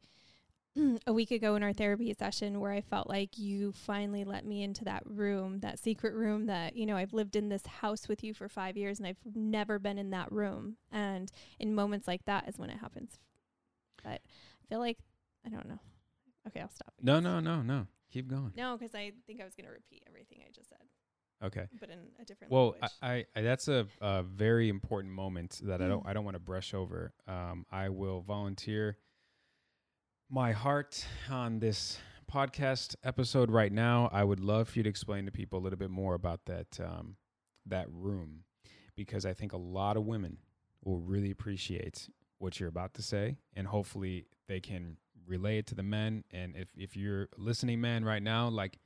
[1.08, 4.64] a week ago in our therapy session where I felt like you finally let me
[4.64, 8.24] into that room, that secret room that, you know, I've lived in this house with
[8.24, 10.78] you for 5 years and I've never been in that room.
[10.92, 13.20] And in moments like that is when it happens.
[14.04, 14.98] But I feel like
[15.46, 15.80] I don't know.
[16.48, 16.94] Okay, I'll stop.
[17.02, 17.88] No, no, no, no.
[18.12, 18.52] Keep going.
[18.56, 20.84] No, cuz I think I was going to repeat everything I just said.
[21.42, 21.68] Okay.
[21.80, 22.76] but in a different Well.
[22.82, 25.90] I, I, I that's a, a very important moment that I Mm.
[25.90, 27.14] don't I don't want to brush over.
[27.28, 28.98] Um, I will volunteer
[30.30, 32.00] my heart on this
[32.32, 34.10] podcast episode right now.
[34.12, 36.80] I would love for you to explain to people a little bit more about that
[36.80, 37.18] um,
[37.66, 38.44] that room
[38.96, 40.38] because I think a lot of women
[40.84, 42.10] will really appreciate
[42.44, 46.24] what you're about to say, and hopefully they can relay it to the men.
[46.32, 48.78] And if if you're listening, man, right now, like.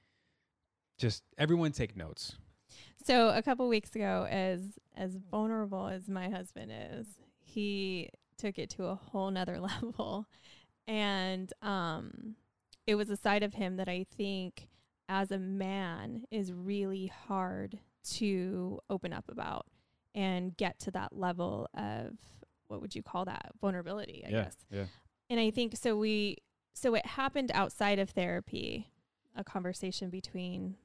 [1.00, 2.38] Just everyone take notes.
[3.06, 4.62] So a couple weeks ago, as
[4.96, 7.08] as vulnerable as my husband is,
[7.40, 10.26] he took it to a whole nother level,
[10.88, 12.36] and um,
[12.86, 14.70] it was a side of him that I think,
[15.08, 17.80] as a man, is really hard
[18.16, 19.68] to open up about
[20.16, 22.18] and get to that level of
[22.68, 24.24] what would you call that vulnerability?
[24.26, 24.56] I yeah, guess.
[24.70, 24.86] yeah.
[25.30, 25.98] And I think so.
[25.98, 26.38] We
[26.74, 28.92] so it happened outside of therapy,
[29.36, 30.76] a conversation between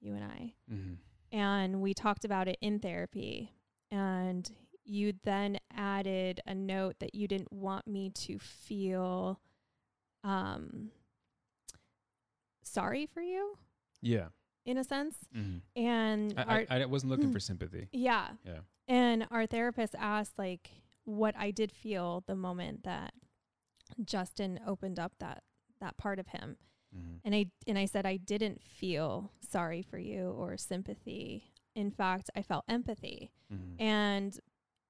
[0.00, 0.94] you and I Mm-hmm.
[1.36, 3.52] and we talked about it in therapy
[3.90, 4.48] and
[4.84, 9.40] you then added a note that you didn't want me to feel
[10.24, 10.90] um
[12.62, 13.56] sorry for you
[14.02, 14.26] Yeah.
[14.64, 15.80] in a sense Mm-hmm.
[15.80, 17.88] and I, our I, I wasn't looking for sympathy.
[17.92, 18.58] yeah Yeah.
[18.88, 20.70] and our therapist asked like
[21.06, 23.14] what I did feel the moment that
[24.04, 25.42] Justin opened up that
[25.80, 26.56] that part of him
[26.96, 27.16] Mm-hmm.
[27.24, 31.50] and I and I said I didn't feel sorry for you or sympathy.
[31.74, 33.82] In fact, I felt empathy Mm-hmm.
[33.82, 34.38] and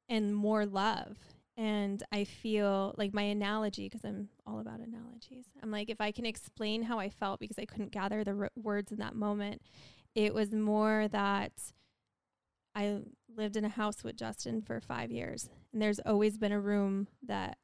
[0.09, 1.17] and more love.
[1.57, 5.47] And I feel like my analogy because I'm all about analogies.
[5.63, 8.51] I'm like if I can explain how I felt because I couldn't gather the r-
[8.57, 9.63] words in that moment,
[10.15, 11.53] it was more that
[12.77, 13.01] I
[13.35, 17.09] lived in a house with Justin for 5 years and there's always been a room
[17.27, 17.57] that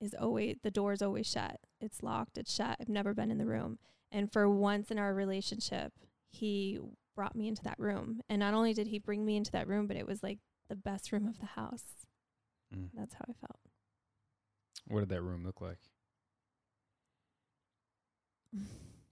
[0.00, 1.58] is always the door's always shut.
[1.80, 2.76] It's locked, it's shut.
[2.80, 3.78] I've never been in the room.
[4.10, 5.92] And for once in our relationship,
[6.28, 6.78] he
[7.14, 8.20] brought me into that room.
[8.28, 10.76] And not only did he bring me into that room, but it was like the
[10.76, 12.06] best room of the house.
[12.74, 12.90] Mm.
[12.94, 13.58] That's how I felt.
[14.86, 15.78] What did that room look like?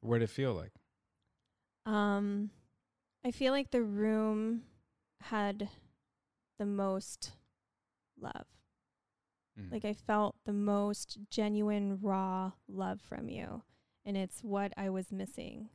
[0.01, 0.73] What did it feel like?
[1.85, 2.51] Um
[3.25, 4.63] I feel like the room
[5.23, 5.69] had
[6.59, 7.33] the most
[8.21, 8.47] love.
[9.59, 9.73] Mm.
[9.73, 13.63] Like I felt the most genuine raw love from you.
[14.05, 15.71] And it's what I was missing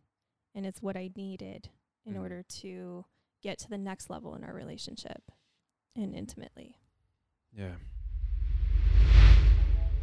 [0.55, 1.69] and it's what I needed
[2.05, 2.21] in Mm.
[2.21, 3.05] order to
[3.41, 5.31] get to the next level in our relationship
[5.95, 6.77] and intimately.
[7.53, 7.75] Yeah.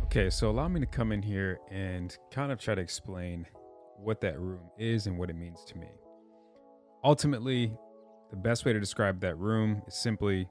[0.04, 3.46] Okay, so allow me to come in here and kind of try to explain
[3.96, 5.88] what that room is and what it means to me.
[7.04, 7.76] Ultimately,
[8.30, 10.48] the best way to describe that room is simply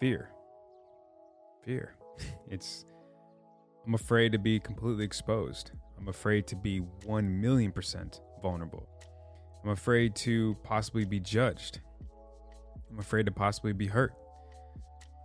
[0.00, 0.30] fear.
[1.64, 1.94] Fear.
[2.48, 2.84] It's,
[3.84, 5.72] I'm afraid to be completely exposed.
[5.98, 8.88] I'm afraid to be 1 million percent vulnerable.
[9.64, 11.80] I'm afraid to possibly be judged.
[12.90, 14.14] I'm afraid to possibly be hurt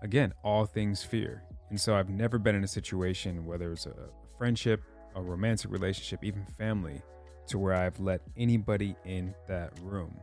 [0.01, 1.43] again, all things fear.
[1.69, 4.81] And so I've never been in a situation, whether it's a friendship,
[5.15, 7.01] a romantic relationship, even family,
[7.47, 10.19] to where I've let anybody in that room.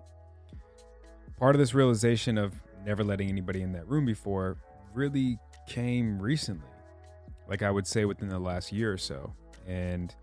[1.38, 4.57] Part of this realization of never letting anybody in that room before
[4.94, 6.70] really came recently,
[7.46, 9.35] like I would say within the last year or so.
[9.66, 10.14] And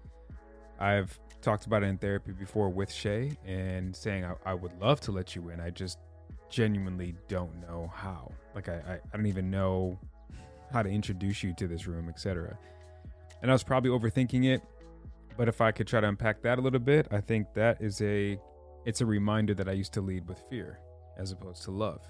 [0.80, 5.02] I've talked about it in therapy before with Shay and saying I, I would love
[5.02, 5.60] to let you in.
[5.60, 5.99] I just
[6.49, 8.32] genuinely don't know how.
[8.56, 9.99] Like I, I, I don't even know
[10.71, 12.58] how to introduce you to this room, etc.
[13.43, 14.63] And I was probably overthinking it,
[15.38, 18.02] but if I could try to unpack that a little bit, I think that is
[18.02, 18.39] a
[18.86, 20.80] it's a reminder that I used to lead with fear
[21.17, 22.02] as opposed to love.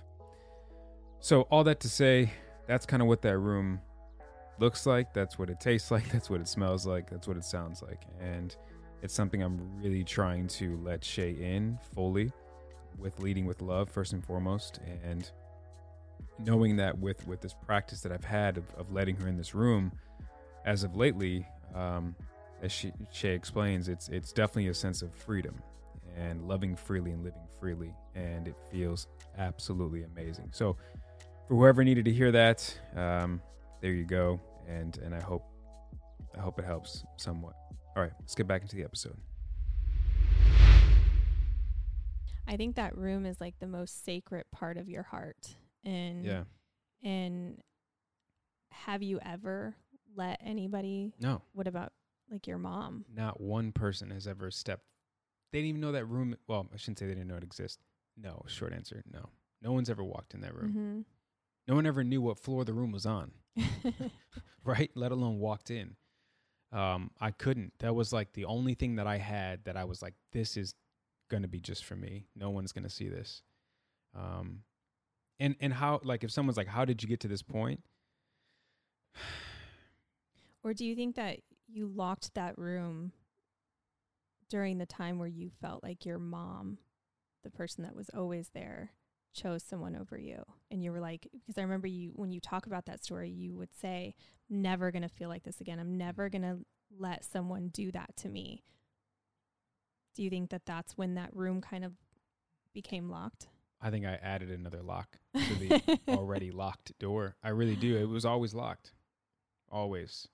[1.19, 2.31] So all that to say,
[2.67, 3.79] that's kind of what that room
[4.59, 7.45] looks like, that's what it tastes like, that's what it smells like, that's what it
[7.45, 8.01] sounds like.
[8.19, 8.55] And
[9.01, 12.31] it's something I'm really trying to let Shay in fully
[12.97, 15.31] with leading with love first and foremost and
[16.39, 19.53] knowing that with with this practice that i've had of, of letting her in this
[19.53, 19.91] room
[20.65, 22.15] as of lately um,
[22.61, 25.55] as she Shay explains it's it's definitely a sense of freedom
[26.15, 30.75] and loving freely and living freely and it feels absolutely amazing so
[31.47, 33.41] for whoever needed to hear that um,
[33.81, 35.43] there you go and and i hope
[36.37, 37.53] i hope it helps somewhat
[37.95, 39.17] all right let's get back into the episode
[42.45, 45.55] I think that room is like the most sacred part of your heart.
[45.85, 46.43] And yeah
[47.03, 47.59] and
[48.71, 49.75] have you ever
[50.15, 51.91] let anybody no what about
[52.31, 53.05] like your mom?
[53.13, 54.85] not one person has ever stepped.
[55.53, 56.35] They didn't even know that room.
[56.47, 57.77] Well, I shouldn't say they didn't know it exists.
[58.17, 59.29] No, short answer, no.
[59.61, 61.05] No one's ever walked in that room.
[61.67, 64.07] No one ever knew what floor the room was on, Mm-hmm.
[64.65, 64.89] right?
[64.95, 65.95] Let alone walked in.
[66.71, 67.73] Um, I couldn't.
[67.79, 70.73] That was like the only thing that I had that I was like, this is
[71.29, 72.25] gonna be just for me.
[72.35, 73.43] No one's gonna see this.
[74.15, 74.63] Um,
[75.39, 77.81] and and how like if someone's like, how did you get to this point?
[80.65, 83.11] Or do you think that you locked that room
[84.53, 86.77] during the time where you felt like your mom,
[87.43, 88.91] the person that was always there,
[89.33, 90.43] chose someone over you?
[90.69, 93.55] And you were like, because I remember you, when you talk about that story, you
[93.55, 94.13] would say,
[94.51, 95.79] never going to feel like this again.
[95.79, 96.59] I'm never going to
[96.99, 98.61] let someone do that to me.
[100.13, 101.93] Do you think that that's when that room kind of
[102.75, 103.47] became locked?
[103.81, 107.37] I think I added another lock to the already locked door.
[107.43, 107.97] I really do.
[107.97, 108.91] It was always locked,
[109.71, 110.27] always.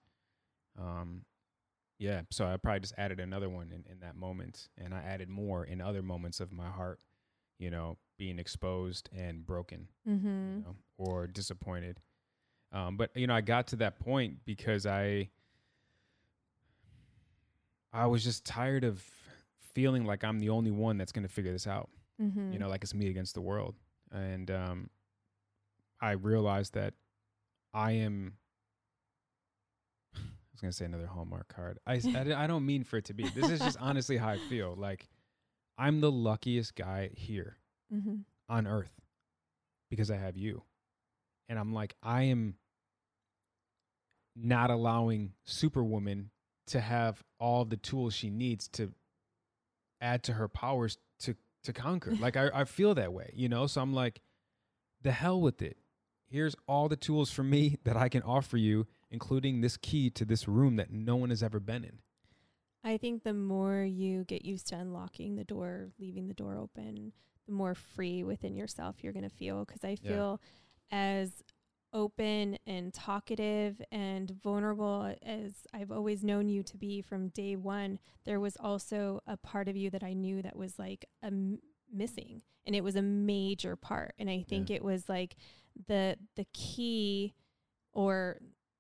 [0.78, 1.22] Um,
[2.00, 2.22] yeah.
[2.32, 5.64] So I probably just added another one in, in that moment, and I added more
[5.64, 7.00] in other moments of my heart.
[7.60, 10.28] You know, being exposed and broken, mm-hmm.
[10.28, 12.00] you know, or disappointed.
[12.72, 15.30] Um, but you know, I got to that point because I,
[17.92, 19.04] I was just tired of
[19.74, 21.90] feeling like I'm the only one that's going to figure this out
[22.22, 22.52] Mm-hmm.
[22.52, 23.76] you know, like it's me against the world.
[24.12, 24.90] And um,
[26.02, 26.94] I realized that
[27.74, 28.34] I am.
[30.60, 31.80] Was gonna say another Hallmark card.
[31.88, 33.24] I, I I don't mean for it to be.
[33.30, 34.76] This is just honestly how I feel.
[34.78, 35.08] Like
[35.78, 37.56] I'm the luckiest guy here
[37.94, 38.16] mm-hmm.
[38.50, 38.92] on earth
[39.90, 40.64] because I have you,
[41.48, 42.56] and I'm like I am
[44.36, 46.30] not allowing Superwoman
[46.68, 48.92] to have all the tools she needs to
[50.02, 52.18] add to her powers to to conquer.
[52.20, 53.66] like I, I feel that way, you know.
[53.66, 54.20] So I'm like,
[55.04, 55.78] the hell with it.
[56.28, 60.26] Here's all the tools for me that I can offer you, including this key to
[60.26, 62.00] this room that no one has ever been in.
[62.84, 67.12] I think the more you get used to unlocking the door, leaving the door open,
[67.46, 69.66] the more free within yourself you're going to feel.
[69.66, 70.10] Because I Yeah.
[70.10, 70.42] feel
[70.92, 71.44] as
[71.92, 78.00] open and talkative and vulnerable as I've always known you to be from day one,
[78.26, 81.60] there was also a part of you that I knew that was like a m-
[81.92, 84.14] missing, and it was a major part.
[84.20, 84.76] And I think Yeah.
[84.78, 85.36] it was like
[85.88, 87.34] the the key,
[87.92, 88.40] or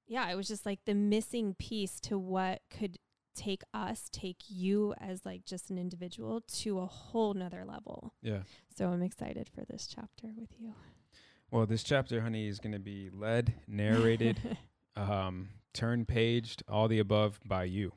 [0.09, 2.97] yeah, it was just like the missing piece to what could
[3.35, 8.13] take us, take you as like just an individual to a whole nother level.
[8.21, 8.39] Yeah.
[8.75, 10.73] So I'm excited for this chapter with you.
[11.51, 14.39] Well, this chapter, honey, is going to be led, narrated,
[14.97, 17.93] um, turn paged, all the above by you.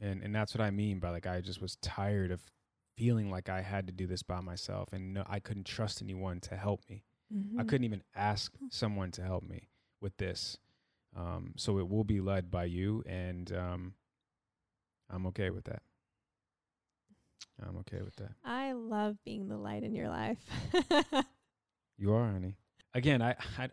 [0.00, 2.40] And and that's what I mean by like I just was tired of
[2.96, 6.40] feeling like I had to do this by myself and no, I couldn't trust anyone
[6.40, 7.04] to help me.
[7.30, 7.68] I Mhm.
[7.68, 9.68] couldn't even ask someone to help me
[10.00, 10.58] with this.
[11.16, 13.94] Um, so it will be led by you, and um,
[15.10, 15.82] I'm okay with that.
[17.66, 18.32] I'm okay with that.
[18.44, 20.38] I love being the light in your life.
[22.00, 22.56] You are, honey.
[22.94, 23.68] Again, I, I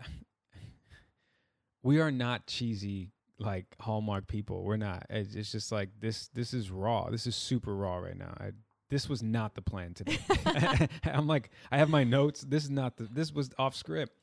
[1.84, 4.64] we are not cheesy like Hallmark people.
[4.64, 5.06] We're not.
[5.10, 6.28] It's, just like this.
[6.34, 7.10] This is raw.
[7.10, 8.36] This is super raw right now.
[8.38, 8.52] I,
[8.90, 10.20] this was not the plan today.
[11.06, 12.42] I'm like, I have my notes.
[12.42, 13.06] This is not the.
[13.06, 14.18] This was off script.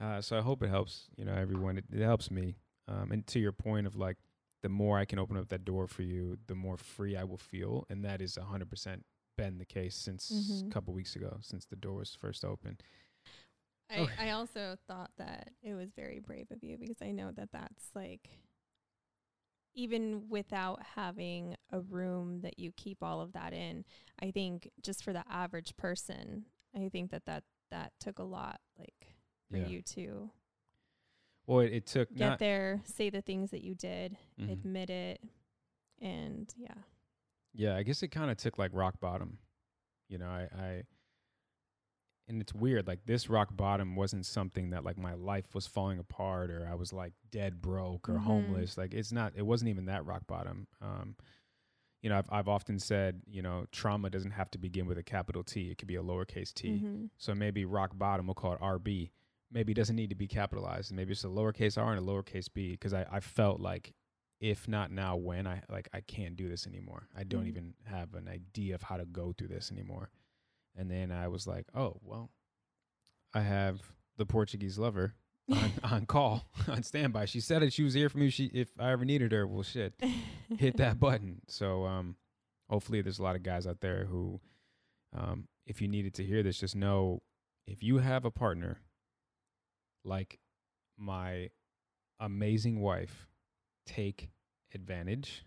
[0.00, 1.06] Uh, so I hope it helps.
[1.16, 1.78] You know, everyone.
[1.78, 2.56] It, it helps me.
[2.88, 4.16] Um, and to your point of like,
[4.62, 7.36] the more I can open up that door for you, the more free I will
[7.38, 9.04] feel, and that is 100%
[9.36, 10.68] been the case since Mhm.
[10.68, 12.78] a couple weeks ago, since the door was first open.
[13.90, 14.12] I, Okay.
[14.18, 17.90] I also thought that it was very brave of you because I know that that's
[17.94, 18.28] like,
[19.74, 23.84] even without having a room that you keep all of that in,
[24.20, 28.60] I think just for the average person, I think that that, that took a lot
[28.78, 29.14] like
[29.50, 29.66] for Yeah.
[29.66, 30.30] you to
[31.46, 34.52] Well, it, it took get there, say the things that you did, Mhm.
[34.52, 35.22] admit it,
[36.00, 36.74] and yeah.
[37.54, 39.38] Yeah, I guess it kind of took like rock bottom.
[40.08, 40.82] You know, I, I,
[42.28, 42.86] and it's weird.
[42.86, 46.74] Like this rock bottom wasn't something that like my life was falling apart or I
[46.74, 48.24] was like dead broke or Mhm.
[48.24, 48.76] homeless.
[48.76, 49.32] Like it's not.
[49.34, 50.66] It wasn't even that rock bottom.
[50.82, 51.16] Um,
[52.02, 55.02] you know, I've I've often said, you know, trauma doesn't have to begin with a
[55.02, 55.70] capital T.
[55.70, 56.68] It could be a lowercase t.
[56.80, 57.08] Mhm.
[57.16, 59.10] So maybe rock bottom, we'll call it RB.
[59.50, 60.92] Maybe it doesn't need to be capitalized.
[60.92, 63.94] Maybe it's a lowercase r and a lowercase b because I, I felt like
[64.40, 67.08] if not now, when I like I can't do this anymore.
[67.16, 67.48] I don't Mhm.
[67.48, 70.10] even have an idea of how to go through this anymore.
[70.76, 72.30] And then I was like, oh well,
[73.34, 73.80] I have
[74.16, 75.14] the Portuguese lover
[75.52, 77.24] on, on call on standby.
[77.24, 78.28] She said that she was here for me.
[78.30, 79.94] She if I ever needed her, well shit,
[80.58, 81.40] hit that button.
[81.48, 82.16] So um,
[82.68, 84.40] hopefully there's a lot of guys out there who,
[85.16, 87.22] um, if you needed to hear this, just know
[87.66, 88.80] if you have a partner
[90.04, 90.38] like
[90.96, 91.50] my
[92.20, 93.26] amazing wife,
[93.86, 94.30] take
[94.74, 95.44] advantage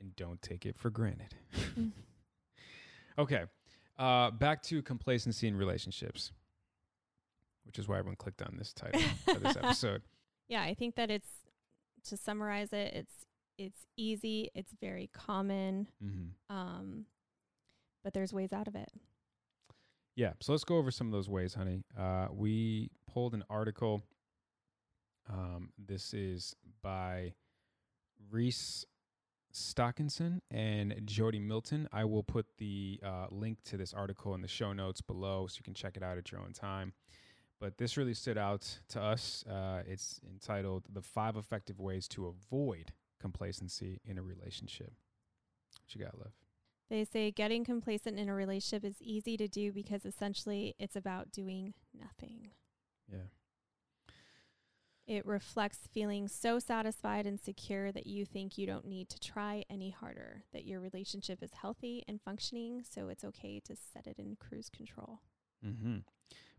[0.00, 1.34] and don't take it for granted.
[3.18, 3.44] Okay.
[3.98, 6.32] Uh, back to complacency in relationships,
[7.64, 10.02] which is why everyone clicked on this title for this episode.
[10.48, 11.30] yeah, I think that it's
[12.08, 13.24] to summarize it, it's
[13.58, 16.54] it's easy, it's very common, Mm-hmm.
[16.54, 17.06] um,
[18.04, 18.90] but there's ways out of it.
[20.14, 20.32] Yeah.
[20.42, 21.80] So let's go over some of those ways, honey.
[21.98, 24.02] Uh, we pulled an article.
[25.32, 27.32] Um, this is by
[28.30, 28.84] Reese
[29.54, 31.88] Stockinson and Jody Milton.
[31.94, 35.56] I will put the uh, link to this article in the show notes below so
[35.58, 36.92] you can check it out at your own time.
[37.58, 39.42] But this really stood out to us.
[39.50, 44.92] Uh, it's entitled The Five Effective Ways to Avoid Complacency in a Relationship.
[45.80, 46.34] What you got, love?
[46.90, 51.32] They say getting complacent in a relationship is easy to do because essentially it's about
[51.32, 52.50] doing nothing.
[53.10, 53.18] Yeah.
[55.06, 59.64] It reflects feeling so satisfied and secure that you think you don't need to try
[59.70, 64.18] any harder, that your relationship is healthy and functioning, so it's okay to set it
[64.18, 65.20] in cruise control.
[65.64, 65.98] Mm-hmm.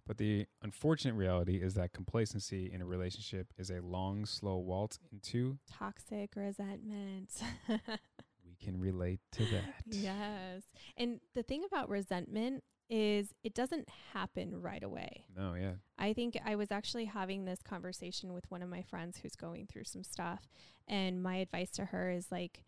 [0.08, 4.98] But the unfortunate reality is that complacency in a relationship is a long, slow waltz
[5.12, 5.58] into.
[5.70, 7.30] Toxic resentment.
[7.68, 9.74] we can relate to that.
[9.88, 10.64] yes.
[10.96, 15.26] And the thing about resentment is it doesn't happen right away.
[15.36, 15.74] No, yeah.
[15.98, 19.68] I think I was actually having this conversation with one of my friends who's going
[19.68, 20.48] through some stuff.
[20.88, 22.64] And my advice to her is like,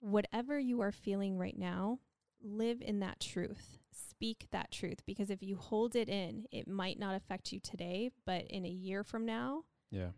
[0.00, 1.98] whatever you are feeling right now,
[2.42, 3.78] live in that truth.
[3.92, 5.00] Speak that truth.
[5.06, 8.68] Because if you hold it in, it might not affect you today, but in a
[8.68, 10.10] year from now, Yeah.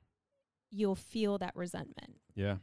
[0.70, 2.20] you'll feel that resentment.
[2.34, 2.58] Yeah.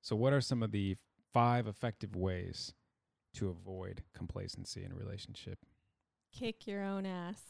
[0.00, 0.96] So, what are some of the
[1.32, 2.72] five effective ways
[3.34, 5.58] to avoid complacency in a relationship?
[6.32, 7.42] Kick your own ass.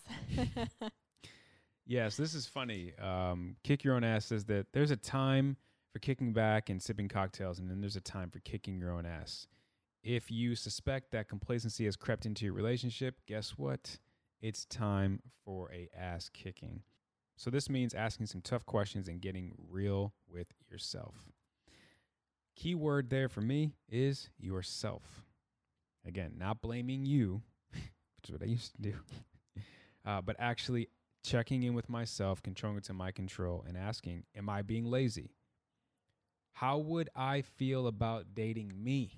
[1.86, 2.92] Yes, this is funny.
[3.02, 5.56] Um, Kick Your Own Ass says that there's a time
[5.92, 9.04] for kicking back and sipping cocktails, and then there's a time for kicking your own
[9.04, 9.48] ass.
[10.04, 13.98] If you suspect that complacency has crept into your relationship, guess what?
[14.40, 16.82] It's time for a ass kicking.
[17.36, 21.16] So this means asking some tough questions and getting real with yourself.
[22.54, 25.24] Key word there for me is yourself.
[26.06, 27.42] Again, not blaming you,
[28.20, 28.94] which is what I used to do,
[30.06, 30.88] uh, but actually
[31.24, 35.34] checking in with myself, controlling it to my control, and asking, Am I being lazy?
[36.52, 39.12] How would I feel about dating me?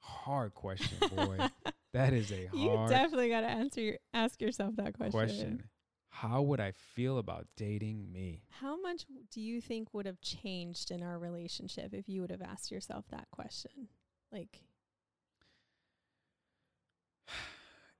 [0.00, 1.38] Hard question, boy.
[1.94, 2.54] that is a hard.
[2.54, 5.10] you definitely got to answer your, ask yourself that question.
[5.10, 5.62] question.
[6.10, 8.42] How would I feel about dating me?
[8.60, 12.42] How much do you think would have changed in our relationship if you would have
[12.42, 13.88] asked yourself that question?
[14.32, 14.60] Like,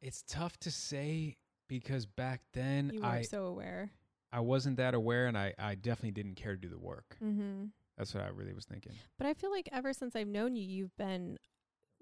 [0.01, 1.37] It's tough to say
[1.69, 3.91] because back then you I weren't so aware.
[4.33, 7.17] I wasn't that aware and I, I definitely didn't care to do the work.
[7.23, 7.65] Mm-hmm.
[7.97, 8.93] That's what I really was thinking.
[9.19, 11.39] But I feel like ever since I've known you, you've been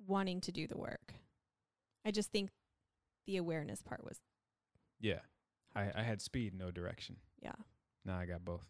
[0.06, 1.14] wanting to do the work.
[2.04, 2.50] I just think
[3.26, 4.18] the awareness part was,
[5.00, 5.20] Yeah.
[5.74, 7.16] I, I had speed, no direction.
[7.42, 7.52] yeah.
[8.04, 8.66] Now I got both.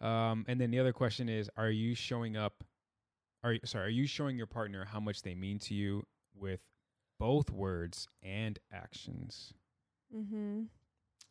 [0.00, 2.62] Um, and then the other question is: Are you showing up?
[3.42, 3.86] Are you sorry?
[3.86, 6.04] Are you showing your partner how much they mean to you
[6.36, 6.60] with
[7.18, 9.54] both words and actions?
[10.14, 10.62] Mm-hmm.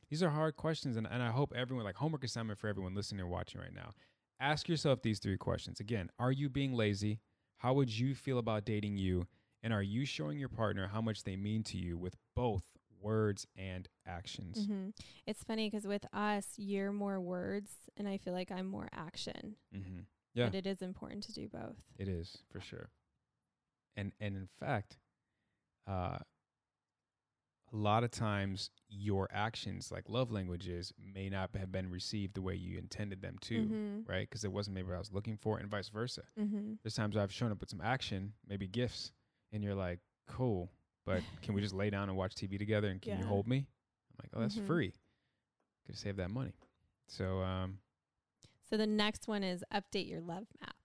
[0.09, 3.21] These are hard questions, and, and I hope everyone like homework assignment for everyone listening
[3.21, 3.93] or watching right now.
[4.39, 5.79] Ask yourself these three questions.
[5.79, 7.19] Again, are you being lazy?
[7.57, 9.25] How would you feel about dating you?
[9.63, 12.63] And are you showing your partner how much they mean to you with both
[13.01, 14.59] words and actions?
[14.59, 14.89] Mm-hmm.
[15.25, 19.55] It's funny because with us, you're more words, and I feel like I'm more action.
[19.73, 20.01] Mm-hmm.
[20.33, 20.45] Yeah.
[20.45, 21.77] But it is important to do both.
[21.97, 22.89] It is for sure.
[23.95, 24.97] And and in fact,
[25.87, 26.17] uh,
[27.71, 32.41] a lot of times your actions, like love languages, may not have been received the
[32.41, 34.07] way you intended them to, Mhm.
[34.07, 34.29] right?
[34.29, 36.23] Because it wasn't maybe what I was looking for, and vice versa.
[36.37, 36.73] Mm-hmm.
[36.83, 39.11] There's times I've shown up with some action, maybe gifts,
[39.51, 40.69] and you're like, "Cool,
[41.05, 42.89] but can we just lay down and watch TV together?
[42.89, 43.57] And can you hold me?"
[44.11, 44.65] I'm like, "Oh, that's Mhm.
[44.67, 44.93] free.
[45.87, 46.53] Could save that money."
[47.07, 47.79] So, um,
[48.69, 50.82] So the next one is update your love maps.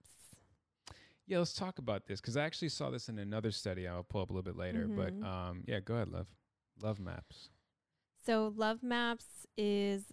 [1.29, 3.87] Yeah, let's talk about this because I actually saw this in another study.
[3.87, 4.95] I'll pull up a little bit later, Mhm.
[5.21, 6.27] but um, yeah, go ahead, love.
[6.81, 7.49] Love maps.
[8.25, 10.11] So love maps is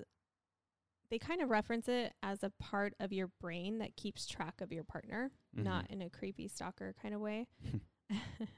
[1.09, 4.73] they kind of reference it as a part of your brain that keeps track of
[4.73, 5.91] your partner, not Mhm.
[5.93, 7.47] in a creepy stalker kind of way.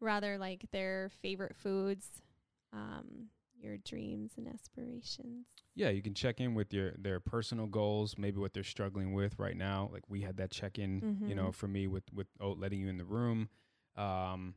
[0.00, 2.22] Rather like their favorite foods,
[2.72, 3.28] um,
[3.60, 5.46] your dreams and aspirations.
[5.74, 9.38] Yeah, you can check in with your their personal goals, maybe what they're struggling with
[9.38, 9.88] right now.
[9.92, 11.54] Like we had that check in, you know, Mhm.
[11.54, 13.48] for me with with oh, letting you in the room,
[13.96, 14.54] um,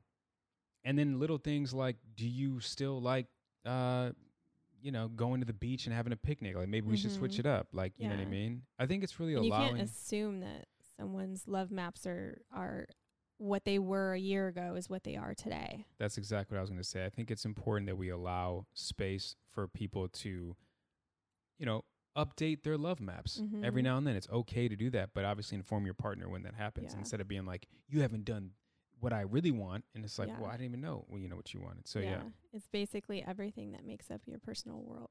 [0.84, 3.28] and then little things like, do you still like,
[3.66, 4.12] uh,
[4.82, 6.56] you know, going to the beach and having a picnic?
[6.56, 7.40] Like maybe we should switch Mhm.
[7.40, 7.68] it up.
[7.74, 8.64] Like you know what I mean?
[8.80, 12.88] I think it's really And you can't assume that someone's love maps are are
[13.38, 15.86] what they were a year ago is what they are today.
[16.00, 17.06] That's exactly what I was going to say.
[17.06, 20.56] I think it's important that we allow space for people to,
[21.58, 21.84] you know,
[22.16, 23.86] update their love maps every Mhm.
[23.86, 24.16] now and then.
[24.16, 27.00] It's okay to do that, but obviously inform your partner when that happens Yeah.
[27.00, 28.52] instead of being like, you haven't done
[29.00, 30.40] what I really want, and it's like, Yeah.
[30.40, 31.88] well, I didn't even know, well, you know, what you wanted.
[31.88, 32.24] So yeah.
[32.54, 35.10] It's basically everything that makes up your personal world.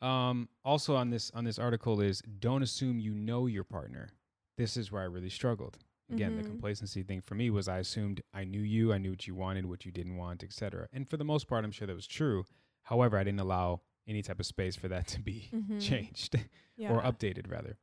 [0.00, 4.08] Um, also on this on this article is don't assume you know your partner.
[4.56, 5.78] This is where I really struggled.
[6.10, 6.46] Again, the Mhm.
[6.46, 9.66] complacency thing for me was I assumed I knew you, I knew what you wanted,
[9.66, 10.88] what you didn't want, etc.
[10.92, 12.46] And for the most part, I'm sure that was true.
[12.82, 15.80] However, I didn't allow any type of space for that to be Mhm.
[15.80, 16.34] changed
[16.76, 16.92] Yeah.
[16.92, 17.76] or updated rather.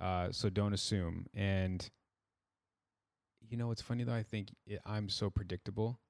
[0.00, 1.26] Uh, so don't assume.
[1.34, 1.88] And
[3.48, 4.14] you know, it's funny though.
[4.14, 6.00] I think i I'm so predictable.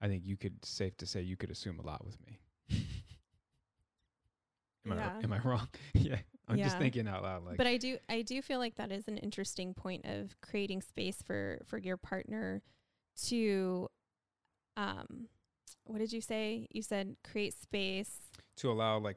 [0.00, 2.40] I think you could safe to say you could assume a lot with me.
[4.86, 5.10] am Yeah.
[5.20, 5.68] I am I wrong?
[5.94, 6.18] yeah,
[6.48, 7.44] I'm just thinking out loud.
[7.44, 10.82] Like, but I do I do feel like that is an interesting point of creating
[10.82, 12.62] space for for your partner
[13.26, 13.88] to
[14.76, 15.28] um
[15.84, 16.68] what did you say?
[16.70, 18.30] You said create space.
[18.56, 19.16] to allow like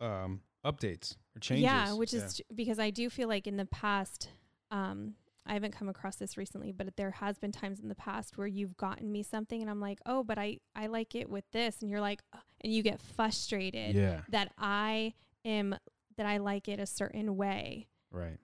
[0.00, 1.64] um, updates or changes.
[1.64, 4.28] Yeah, which is t- because I do feel like in the past
[4.70, 5.14] um
[5.44, 8.46] I haven't come across this recently, but there has been times in the past where
[8.46, 11.80] you've gotten me something and I'm like, "Oh, but I I like it with this."
[11.80, 15.14] And you're like, "Ugh," and you get frustrated yeah, that I
[15.44, 15.74] am
[16.16, 17.88] that I like it a certain way.
[18.10, 18.38] right.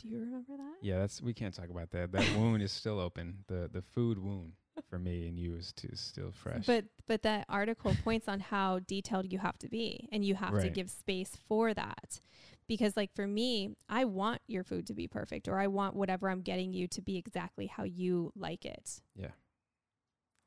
[0.00, 0.76] Do you remember that?
[0.80, 2.10] Yeah, that's we can't talk about that.
[2.12, 3.44] That wound is still open.
[3.48, 4.52] The the food wound
[4.88, 6.66] for me and you is, to, still fresh.
[6.66, 10.58] But but that article points on how detailed you have to be and you have
[10.60, 12.20] to give space for that.
[12.66, 16.30] Because like for me, I want your food to be perfect or I want whatever
[16.30, 19.00] I'm getting you to be exactly how you like it.
[19.16, 19.32] Yeah.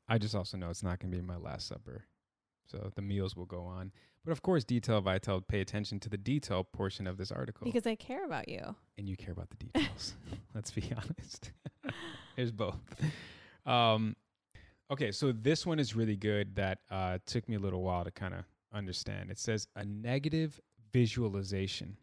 [0.08, 2.04] I just also know it's not going to be my last supper.
[2.66, 3.92] So the meals will go on.
[4.24, 7.64] But of course, detail vital, pay attention to the detail portion of this article.
[7.64, 8.74] Because I care about you.
[8.96, 10.14] and you care about the details.
[10.54, 11.52] Let's be honest.
[12.36, 12.78] There's both.
[13.66, 14.16] Um,
[14.90, 18.10] okay, so this one is really good that uh, took me a little while to
[18.10, 19.30] kind of understand.
[19.30, 20.58] It says a negative
[20.92, 21.96] visualization.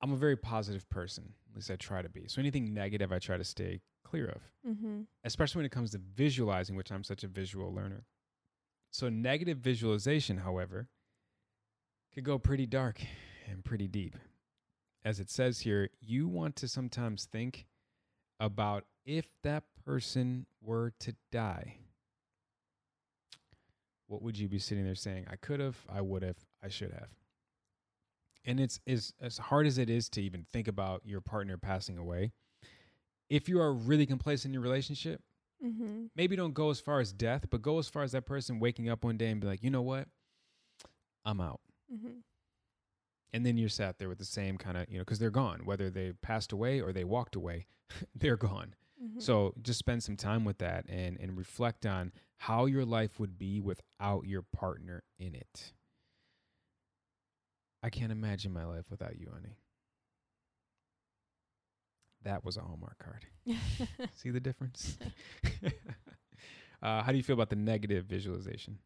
[0.00, 2.28] I'm a very positive person, at least I try to be.
[2.28, 5.00] So anything negative, I try to stay clear of Mm-hmm.
[5.24, 8.04] especially when it comes to visualizing, which I'm such a visual learner.
[8.98, 10.88] So, negative visualization, however,
[12.12, 13.00] could go pretty dark
[13.48, 14.16] and pretty deep.
[15.04, 17.66] As it says here, you want to sometimes think
[18.40, 21.76] about if that person were to die.
[24.08, 25.26] What would you be sitting there saying?
[25.30, 27.10] I could have, I would have, I should have.
[28.44, 31.98] And it's as, as hard as it is to even think about your partner passing
[31.98, 32.32] away.
[33.30, 35.20] If you are really complacent in your relationship,
[35.64, 36.06] Mm-hmm.
[36.14, 38.88] maybe don't go as far as death, but go as far as that person waking
[38.88, 40.06] up one day and be like, you know what?
[41.24, 41.60] I'm out.
[41.92, 42.20] Mm-hmm.
[43.32, 45.62] And then you're sat there with the same kind of, you know, because they're gone.
[45.64, 47.66] Whether they passed away or they walked away,
[48.14, 48.74] they're gone.
[49.02, 49.20] Mm-hmm.
[49.20, 53.38] So just spend some time with that and, and reflect on how your life would
[53.38, 55.72] be without your partner in it.
[57.82, 59.56] I can't imagine my life without you, honey.
[62.24, 63.26] That was a Hallmark card.
[64.16, 64.98] See the difference?
[66.82, 68.78] uh, how do you feel about the negative visualization?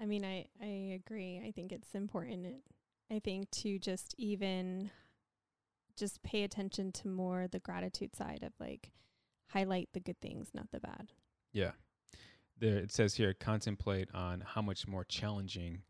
[0.00, 1.42] I mean, I, I agree.
[1.44, 2.46] I think it's important.
[3.10, 4.90] I think to just even
[5.96, 8.92] just pay attention to more the gratitude side of like
[9.48, 11.12] highlight the good things, not the bad.
[11.52, 11.72] Yeah.
[12.58, 15.82] There it says here contemplate on how much more challenging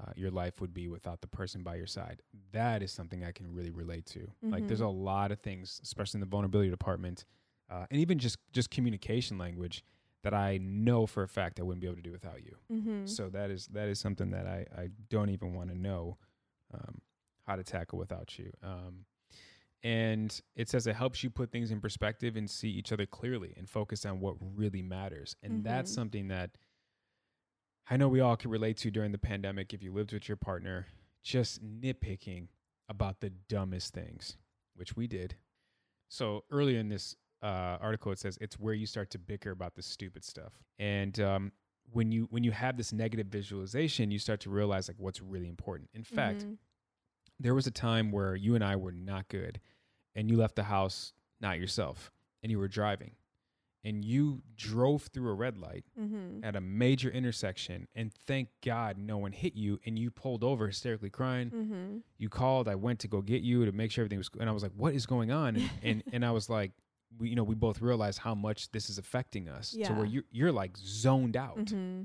[0.00, 2.22] uh, your life would be without the person by your side.
[2.52, 4.30] That is something I can really relate to.
[4.42, 5.04] Like there's a Mhm.
[5.04, 7.24] lot of things, especially in the vulnerability department,
[7.68, 9.84] uh, and even just just communication language
[10.22, 12.56] that I know for a fact I wouldn't be able to do without you.
[12.70, 13.06] Mm-hmm.
[13.06, 16.18] So that is that is something that I I don't even want to know
[16.72, 17.00] um,
[17.46, 18.52] how to tackle without you.
[18.62, 19.06] Um,
[19.82, 23.54] and it says it helps you put things in perspective and see each other clearly
[23.56, 25.34] and focus on what really matters.
[25.42, 25.94] And that's Mhm.
[25.94, 26.50] something that
[27.88, 29.72] I know we all can relate to during the pandemic.
[29.74, 30.86] If you lived with your partner,
[31.22, 32.48] just nitpicking
[32.88, 34.36] about the dumbest things,
[34.74, 35.36] which we did.
[36.08, 39.74] So earlier in this uh, article, it says it's where you start to bicker about
[39.74, 40.52] the stupid stuff.
[40.78, 41.52] And um,
[41.92, 45.48] when you when you have this negative visualization, you start to realize like what's really
[45.48, 45.88] important.
[45.94, 46.54] In fact, Mm-hmm.
[47.38, 49.60] there was a time where you and I were not good,
[50.14, 52.10] and you left the house not yourself,
[52.42, 53.12] and you were driving,
[53.84, 56.44] and you drove through a red light Mm-hmm.
[56.44, 60.66] at a major intersection, and thank God no one hit you, and you pulled over
[60.66, 61.50] hysterically crying.
[61.50, 61.96] Mm-hmm.
[62.18, 64.52] You called, I went to go get you to make sure everything was, and I
[64.52, 65.56] was like, what is going on?
[65.56, 66.72] And and, and I was like.
[67.18, 70.12] We, you know, we both realize how much this is affecting us to where Yeah.
[70.12, 72.02] you you're like zoned out, Mm-hmm.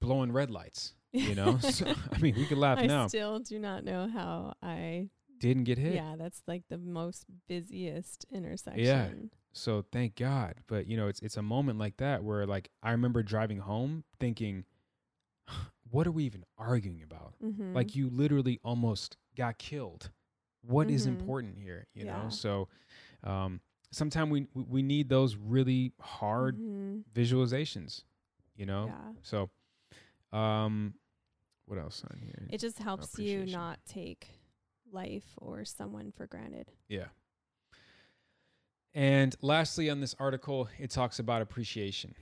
[0.00, 0.94] blowing red lights.
[1.12, 3.06] You know, so, I mean, we could laugh I now.
[3.06, 5.08] still do not know how I.
[5.40, 5.94] Didn't get hit.
[5.94, 9.30] Yeah, that's like the most busiest intersection.
[9.58, 10.54] So thank God.
[10.66, 14.04] But you know, it's it's a moment like that where like I remember driving home
[14.20, 14.64] thinking,
[15.90, 17.34] what are we even arguing about?
[17.42, 17.74] Mm-hmm.
[17.74, 20.10] Like you literally almost got killed.
[20.62, 21.10] What is Mhm.
[21.10, 21.86] important here?
[21.94, 22.28] You know?
[22.30, 22.68] So
[23.24, 27.04] um sometimes we we- need those really hard Mhm.
[27.12, 28.04] visualizations,
[28.56, 28.86] you know.
[28.86, 29.12] Yeah.
[29.22, 29.50] So,
[30.36, 30.94] um,
[31.66, 32.46] what else on here?
[32.50, 34.28] It just helps you not take
[34.90, 36.70] life or someone for granted.
[36.88, 37.08] Yeah.
[38.98, 42.16] And lastly, on this article, it talks about appreciation.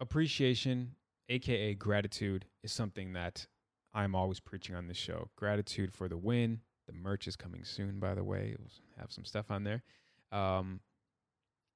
[0.00, 0.96] Appreciation,
[1.28, 3.46] aka gratitude, is something that
[3.94, 5.28] I'm always preaching on this show.
[5.36, 6.62] Gratitude for the win.
[6.88, 8.56] The merch is coming soon, by the way.
[8.58, 9.84] We'll have some stuff on there.
[10.32, 10.80] Um,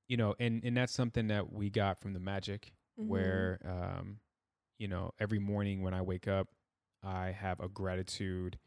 [0.09, 3.07] you know, and and that's something that we got from the magic, Mhm.
[3.07, 4.19] where um,
[4.79, 6.49] you know, every morning when I wake up,
[7.05, 8.59] I have a gratitude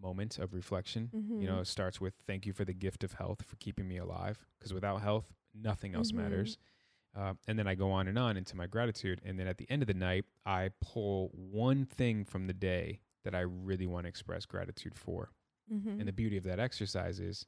[0.00, 1.10] moment of reflection.
[1.12, 1.62] You know, Mhm.
[1.62, 4.44] it starts with thank you for the gift of health for keeping me alive.
[4.58, 6.16] Because without health, nothing else Mhm.
[6.16, 6.58] matters.
[7.14, 9.22] Uh, and then I go on and on into my gratitude.
[9.24, 13.00] And then at the end of the night, I pull one thing from the day
[13.22, 15.30] that I really want to express gratitude for.
[15.72, 15.98] Mhm.
[15.98, 17.46] And the beauty of that exercise is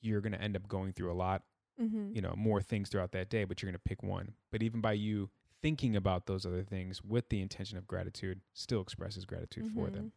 [0.00, 1.44] you're going to end up going through a lot,
[1.80, 2.14] Mhm.
[2.14, 4.34] you know, more things throughout that day, but you're going to pick one.
[4.50, 5.30] But even by you
[5.62, 10.12] thinking about those other things with the intention of gratitude, still expresses gratitude for them.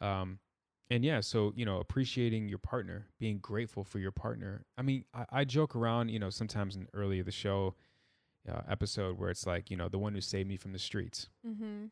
[0.00, 0.38] Um,
[0.90, 4.64] and yeah, so you know, appreciating your partner, being grateful for your partner.
[4.76, 7.74] I mean, I, I joke around, you know, sometimes in early of the show
[8.50, 11.28] uh, episode where it's like, you know, the one who saved me from the streets.
[11.46, 11.90] Mhm.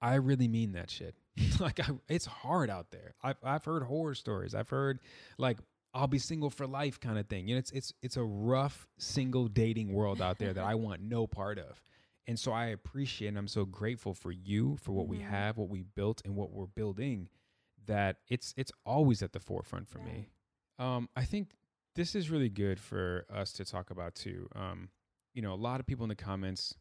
[0.00, 1.14] I really mean that shit.
[1.60, 3.14] like, I, it's hard out there.
[3.22, 4.54] I've I've heard horror stories.
[4.54, 5.00] I've heard
[5.38, 5.58] like
[5.94, 7.48] I'll be single for life kind of thing.
[7.48, 11.00] You know, it's it's it's a rough single dating world out there that I want
[11.00, 11.82] no part of.
[12.28, 15.28] And so I appreciate and I'm so grateful for you for what we Mhm.
[15.28, 17.28] have, what we built, and what we're building.
[17.86, 20.04] That it's it's always at the forefront for Yeah.
[20.04, 20.28] me.
[20.78, 21.56] Um, I think
[21.94, 24.48] this is really good for us to talk about too.
[24.54, 24.90] Um,
[25.34, 26.74] you know, a lot of people in the comments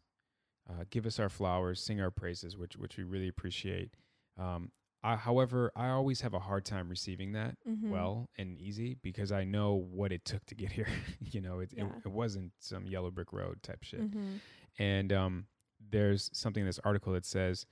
[0.69, 3.91] uh, give us our flowers, sing our praises, which which we really appreciate.
[4.37, 4.71] Um,
[5.03, 7.89] I, however, I always have a hard time receiving that Mhm.
[7.91, 10.87] well and easy because I know what it took to get here.
[11.21, 11.85] you know, it, Yeah.
[11.85, 14.01] it it wasn't some yellow brick road type shit.
[14.01, 14.39] Mhm.
[14.79, 15.47] And um,
[15.79, 17.67] there's something in this article that says,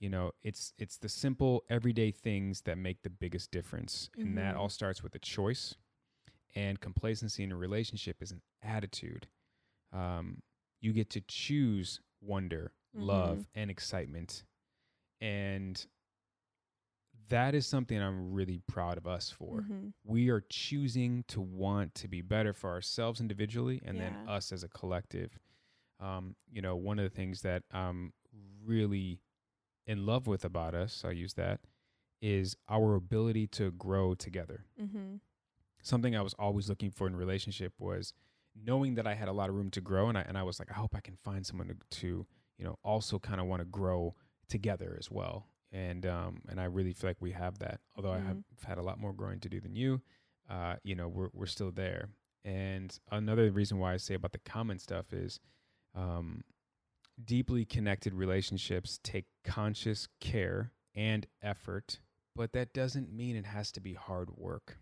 [0.00, 4.56] you know, it's it's the simple everyday things that make the biggest difference, and that
[4.56, 4.56] Mhm.
[4.56, 5.76] all starts with a choice.
[6.56, 9.28] And complacency in a relationship is an attitude.
[9.92, 10.42] Um,
[10.80, 13.46] you get to choose wonder, love, Mhm.
[13.54, 14.44] and excitement,
[15.20, 15.86] and
[17.28, 19.92] that is something I'm really proud of us for Mhm.
[20.02, 24.64] we are choosing to want to be better for ourselves individually and then us as
[24.64, 25.38] a collective.
[26.00, 28.14] Um, you know, one of the things that I'm
[28.64, 29.20] really
[29.92, 31.60] in love with about us, I'll use that,
[32.22, 34.64] is our ability to grow together.
[34.80, 35.20] Mhm.
[35.82, 38.12] Something I was always looking for in relationship was
[38.54, 40.58] knowing that I had a lot of room to grow and I and I was
[40.60, 42.26] like, I hope I can find someone to, to
[42.58, 44.14] you know, also kind of want to grow
[44.48, 45.36] together as well.
[45.72, 47.80] And um and I really feel like we have that.
[47.96, 50.02] Although I have had a lot more growing to do than you,
[50.48, 52.10] uh, you know, we're we're still there.
[52.44, 55.40] And another reason why I say about the common stuff is
[55.94, 56.42] um
[57.24, 62.00] deeply connected relationships take conscious care and effort,
[62.34, 64.78] but that doesn't mean it has to be hard work.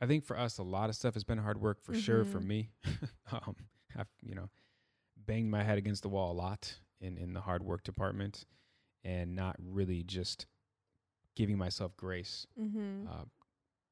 [0.00, 2.24] I think for us, a lot of stuff has been hard work for sure.
[2.24, 2.46] For Mhm.
[2.46, 2.70] me,
[3.32, 3.56] um,
[3.96, 4.50] I've you know
[5.16, 8.44] banged my head against the wall a lot in in the hard work department,
[9.02, 10.46] and not really just
[11.36, 13.08] giving myself grace, Mhm.
[13.08, 13.24] uh,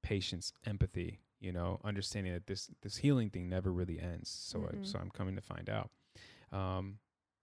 [0.03, 1.21] patience, empathy.
[1.41, 4.29] You know, understanding that this this healing thing never really ends.
[4.31, 4.87] So I, Mhm.
[4.87, 5.91] so I'm coming to find out.
[6.53, 6.99] Um,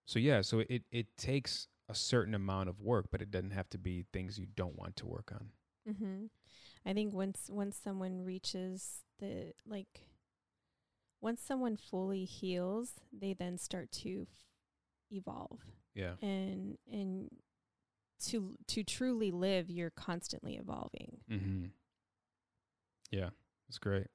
[0.10, 3.70] so yeah, so it it takes a certain amount of work, but it doesn't have
[3.70, 5.50] to be things you don't want to work on.
[5.88, 6.26] Mm-hmm.
[6.84, 10.02] I think once once someone reaches the like
[11.22, 14.46] once someone fully heals, they then start to f-
[15.12, 15.60] evolve
[15.94, 16.14] Yeah.
[16.24, 17.30] and and
[18.30, 21.18] to to truly live, you're constantly evolving.
[21.32, 21.66] Mm-hmm.
[23.12, 23.30] Yeah,
[23.68, 24.08] it's great.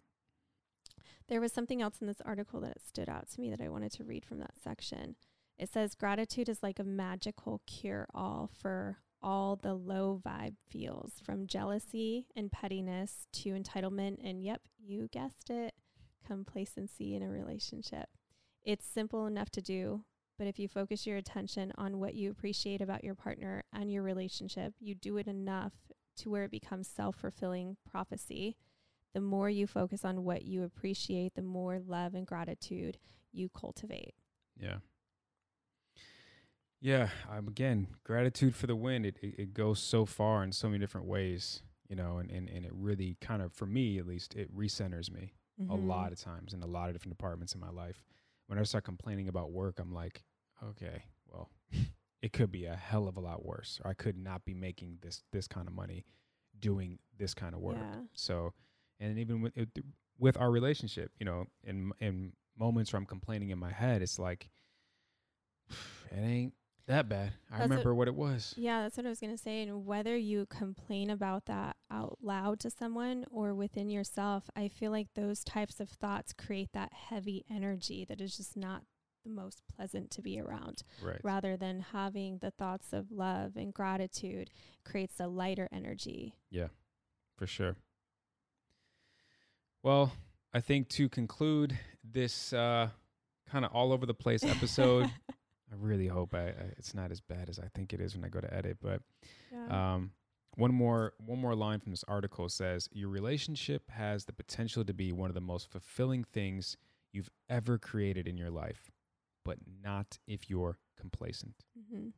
[1.28, 3.92] There was something else in this article that stood out to me that I wanted
[3.92, 5.14] to read from that section.
[5.58, 11.14] It says gratitude is like a magical cure all for all the low vibe feels
[11.24, 15.74] from jealousy and pettiness to entitlement and yep, you guessed it,
[16.26, 18.08] complacency in a relationship.
[18.62, 20.04] It's simple enough to do,
[20.38, 24.02] but if you focus your attention on what you appreciate about your partner and your
[24.02, 25.72] relationship, you do it enough
[26.16, 28.56] to where it becomes self-fulfilling prophecy
[29.14, 32.98] the more you focus on what you appreciate, the more love and gratitude
[33.32, 34.14] you cultivate.
[34.56, 34.78] Yeah.
[36.84, 37.08] Yeah.
[37.30, 39.06] Um, again, gratitude for the win.
[39.06, 42.46] It, it it goes so far in so many different ways, you know, and, and,
[42.50, 45.32] and it really kind of, for me at least, it recenters me
[45.70, 45.88] a Mm-hmm.
[45.88, 48.02] lot of times in a lot of different departments in my life.
[48.48, 50.24] When I start complaining about work, I'm like,
[50.62, 51.48] okay, well,
[52.22, 54.98] it could be a hell of a lot worse, or I could not be making
[55.00, 56.04] this this kind of money
[56.58, 57.78] doing this kind of work.
[57.78, 58.00] Yeah.
[58.12, 58.52] So,
[59.00, 59.68] and even with it,
[60.18, 61.12] with our relationship.
[61.18, 64.50] You know, in in moments where I'm complaining in my head, it's like
[66.10, 66.52] it ain't
[66.86, 67.32] that bad.
[67.50, 68.52] I That's remember what it was.
[68.56, 69.62] Yeah, that's what I was going to say.
[69.62, 74.90] And whether you complain about that out loud to someone or within yourself, I feel
[74.90, 78.82] like those types of thoughts create that heavy energy that is just not
[79.24, 80.82] the most pleasant to be around.
[81.02, 81.20] Right.
[81.22, 84.50] Rather than having the thoughts of love and gratitude
[84.84, 86.34] creates a lighter energy.
[86.50, 86.68] Yeah,
[87.36, 87.76] for sure.
[89.82, 90.12] Well,
[90.52, 92.88] I think to conclude this uh,
[93.50, 95.10] kind of all over the place episode,
[95.74, 98.24] I really hope I, I, it's not as bad as I think it is when
[98.24, 98.78] I go to edit.
[98.80, 99.02] But
[99.52, 99.94] yeah.
[99.94, 100.12] um,
[100.56, 104.94] one more one more line from this article says your relationship has the potential to
[104.94, 106.76] be one of the most fulfilling things
[107.12, 108.90] you've ever created in your life,
[109.44, 111.54] but not if you're complacent.
[111.90, 112.08] hmm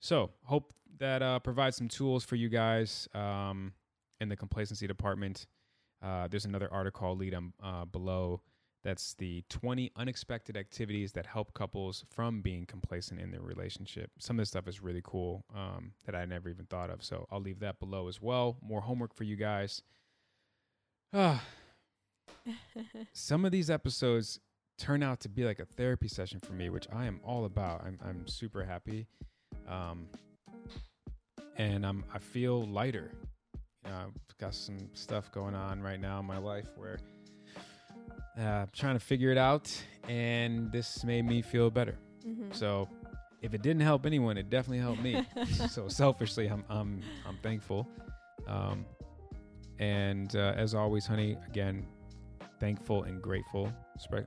[0.00, 3.72] So, hope that uh, provides some tools for you guys um,
[4.20, 5.46] in the complacency department.
[6.02, 8.40] Uh, there's another article I'll lead on uh, below.
[8.84, 14.10] That's the 20 unexpected activities that help couples from being complacent in their relationship.
[14.18, 17.04] Some of this stuff is really cool um, that I never even thought of.
[17.04, 18.56] So I'll leave that below as well.
[18.60, 19.82] More homework for you guys.
[21.12, 21.44] Ah,
[23.12, 24.40] some of these episodes
[24.78, 27.84] turn out to be like a therapy session for me, which I am all about.
[27.84, 29.06] I'm, I'm super happy.
[29.68, 30.06] Um,
[31.56, 33.12] and I'm, I feel lighter.
[33.84, 36.98] You know, I've got some stuff going on right now in my life where
[38.40, 39.70] uh, trying to figure it out,
[40.08, 41.96] and this made me feel better.
[42.24, 42.88] hmm So,
[43.42, 45.26] if it didn't help anyone, it definitely helped me.
[45.70, 47.88] so selfishly, I'm I'm I'm thankful.
[48.46, 48.86] Um,
[49.78, 51.86] and uh, as always, honey, again,
[52.60, 53.72] thankful and grateful.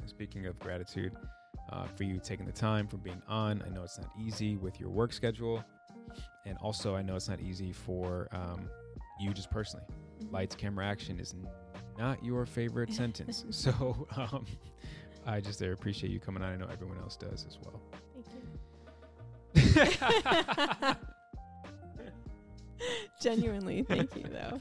[0.08, 1.14] Speaking of gratitude,
[1.72, 3.64] uh, for you taking the time for being on.
[3.66, 5.64] I know it's not easy with your work schedule,
[6.46, 8.70] and also I know it's not easy for um,
[9.20, 9.86] you just personally.
[10.22, 10.32] Mhm.
[10.32, 11.34] Lights, camera, action is
[11.98, 13.46] not your favorite sentence.
[13.50, 14.46] So um,
[15.26, 16.54] I just uh, appreciate you coming on.
[16.54, 17.82] I know everyone else does as well.
[19.54, 20.94] Thank you.
[23.20, 24.60] Genuinely, thank you, though.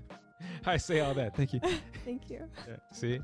[0.66, 1.36] I say all that.
[1.36, 1.60] Thank you.
[2.04, 2.48] Thank you.
[2.68, 3.20] Yeah, see?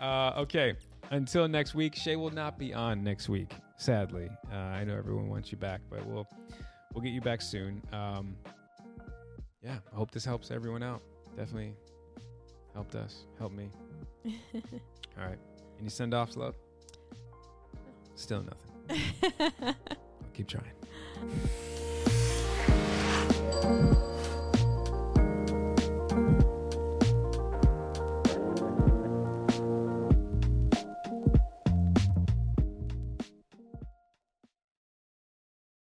[0.00, 0.74] Uh, okay.
[1.10, 4.28] Until next week, Shay will not be on next week, sadly.
[4.52, 6.28] Uh, I know everyone wants you back, but we'll
[6.92, 7.82] we'll get you back soon.
[7.92, 8.36] Um,
[9.62, 11.02] yeah, I hope this helps everyone out.
[11.36, 11.74] Definitely
[12.78, 13.24] helped us.
[13.40, 13.68] Help me.
[14.24, 15.38] All right.
[15.80, 16.54] Any send offs, love?
[18.14, 19.02] Still nothing.
[19.60, 19.74] I'll
[20.32, 20.64] keep trying.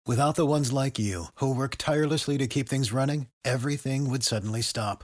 [0.07, 4.61] Without the ones like you, who work tirelessly to keep things running, everything would suddenly
[4.61, 5.03] stop.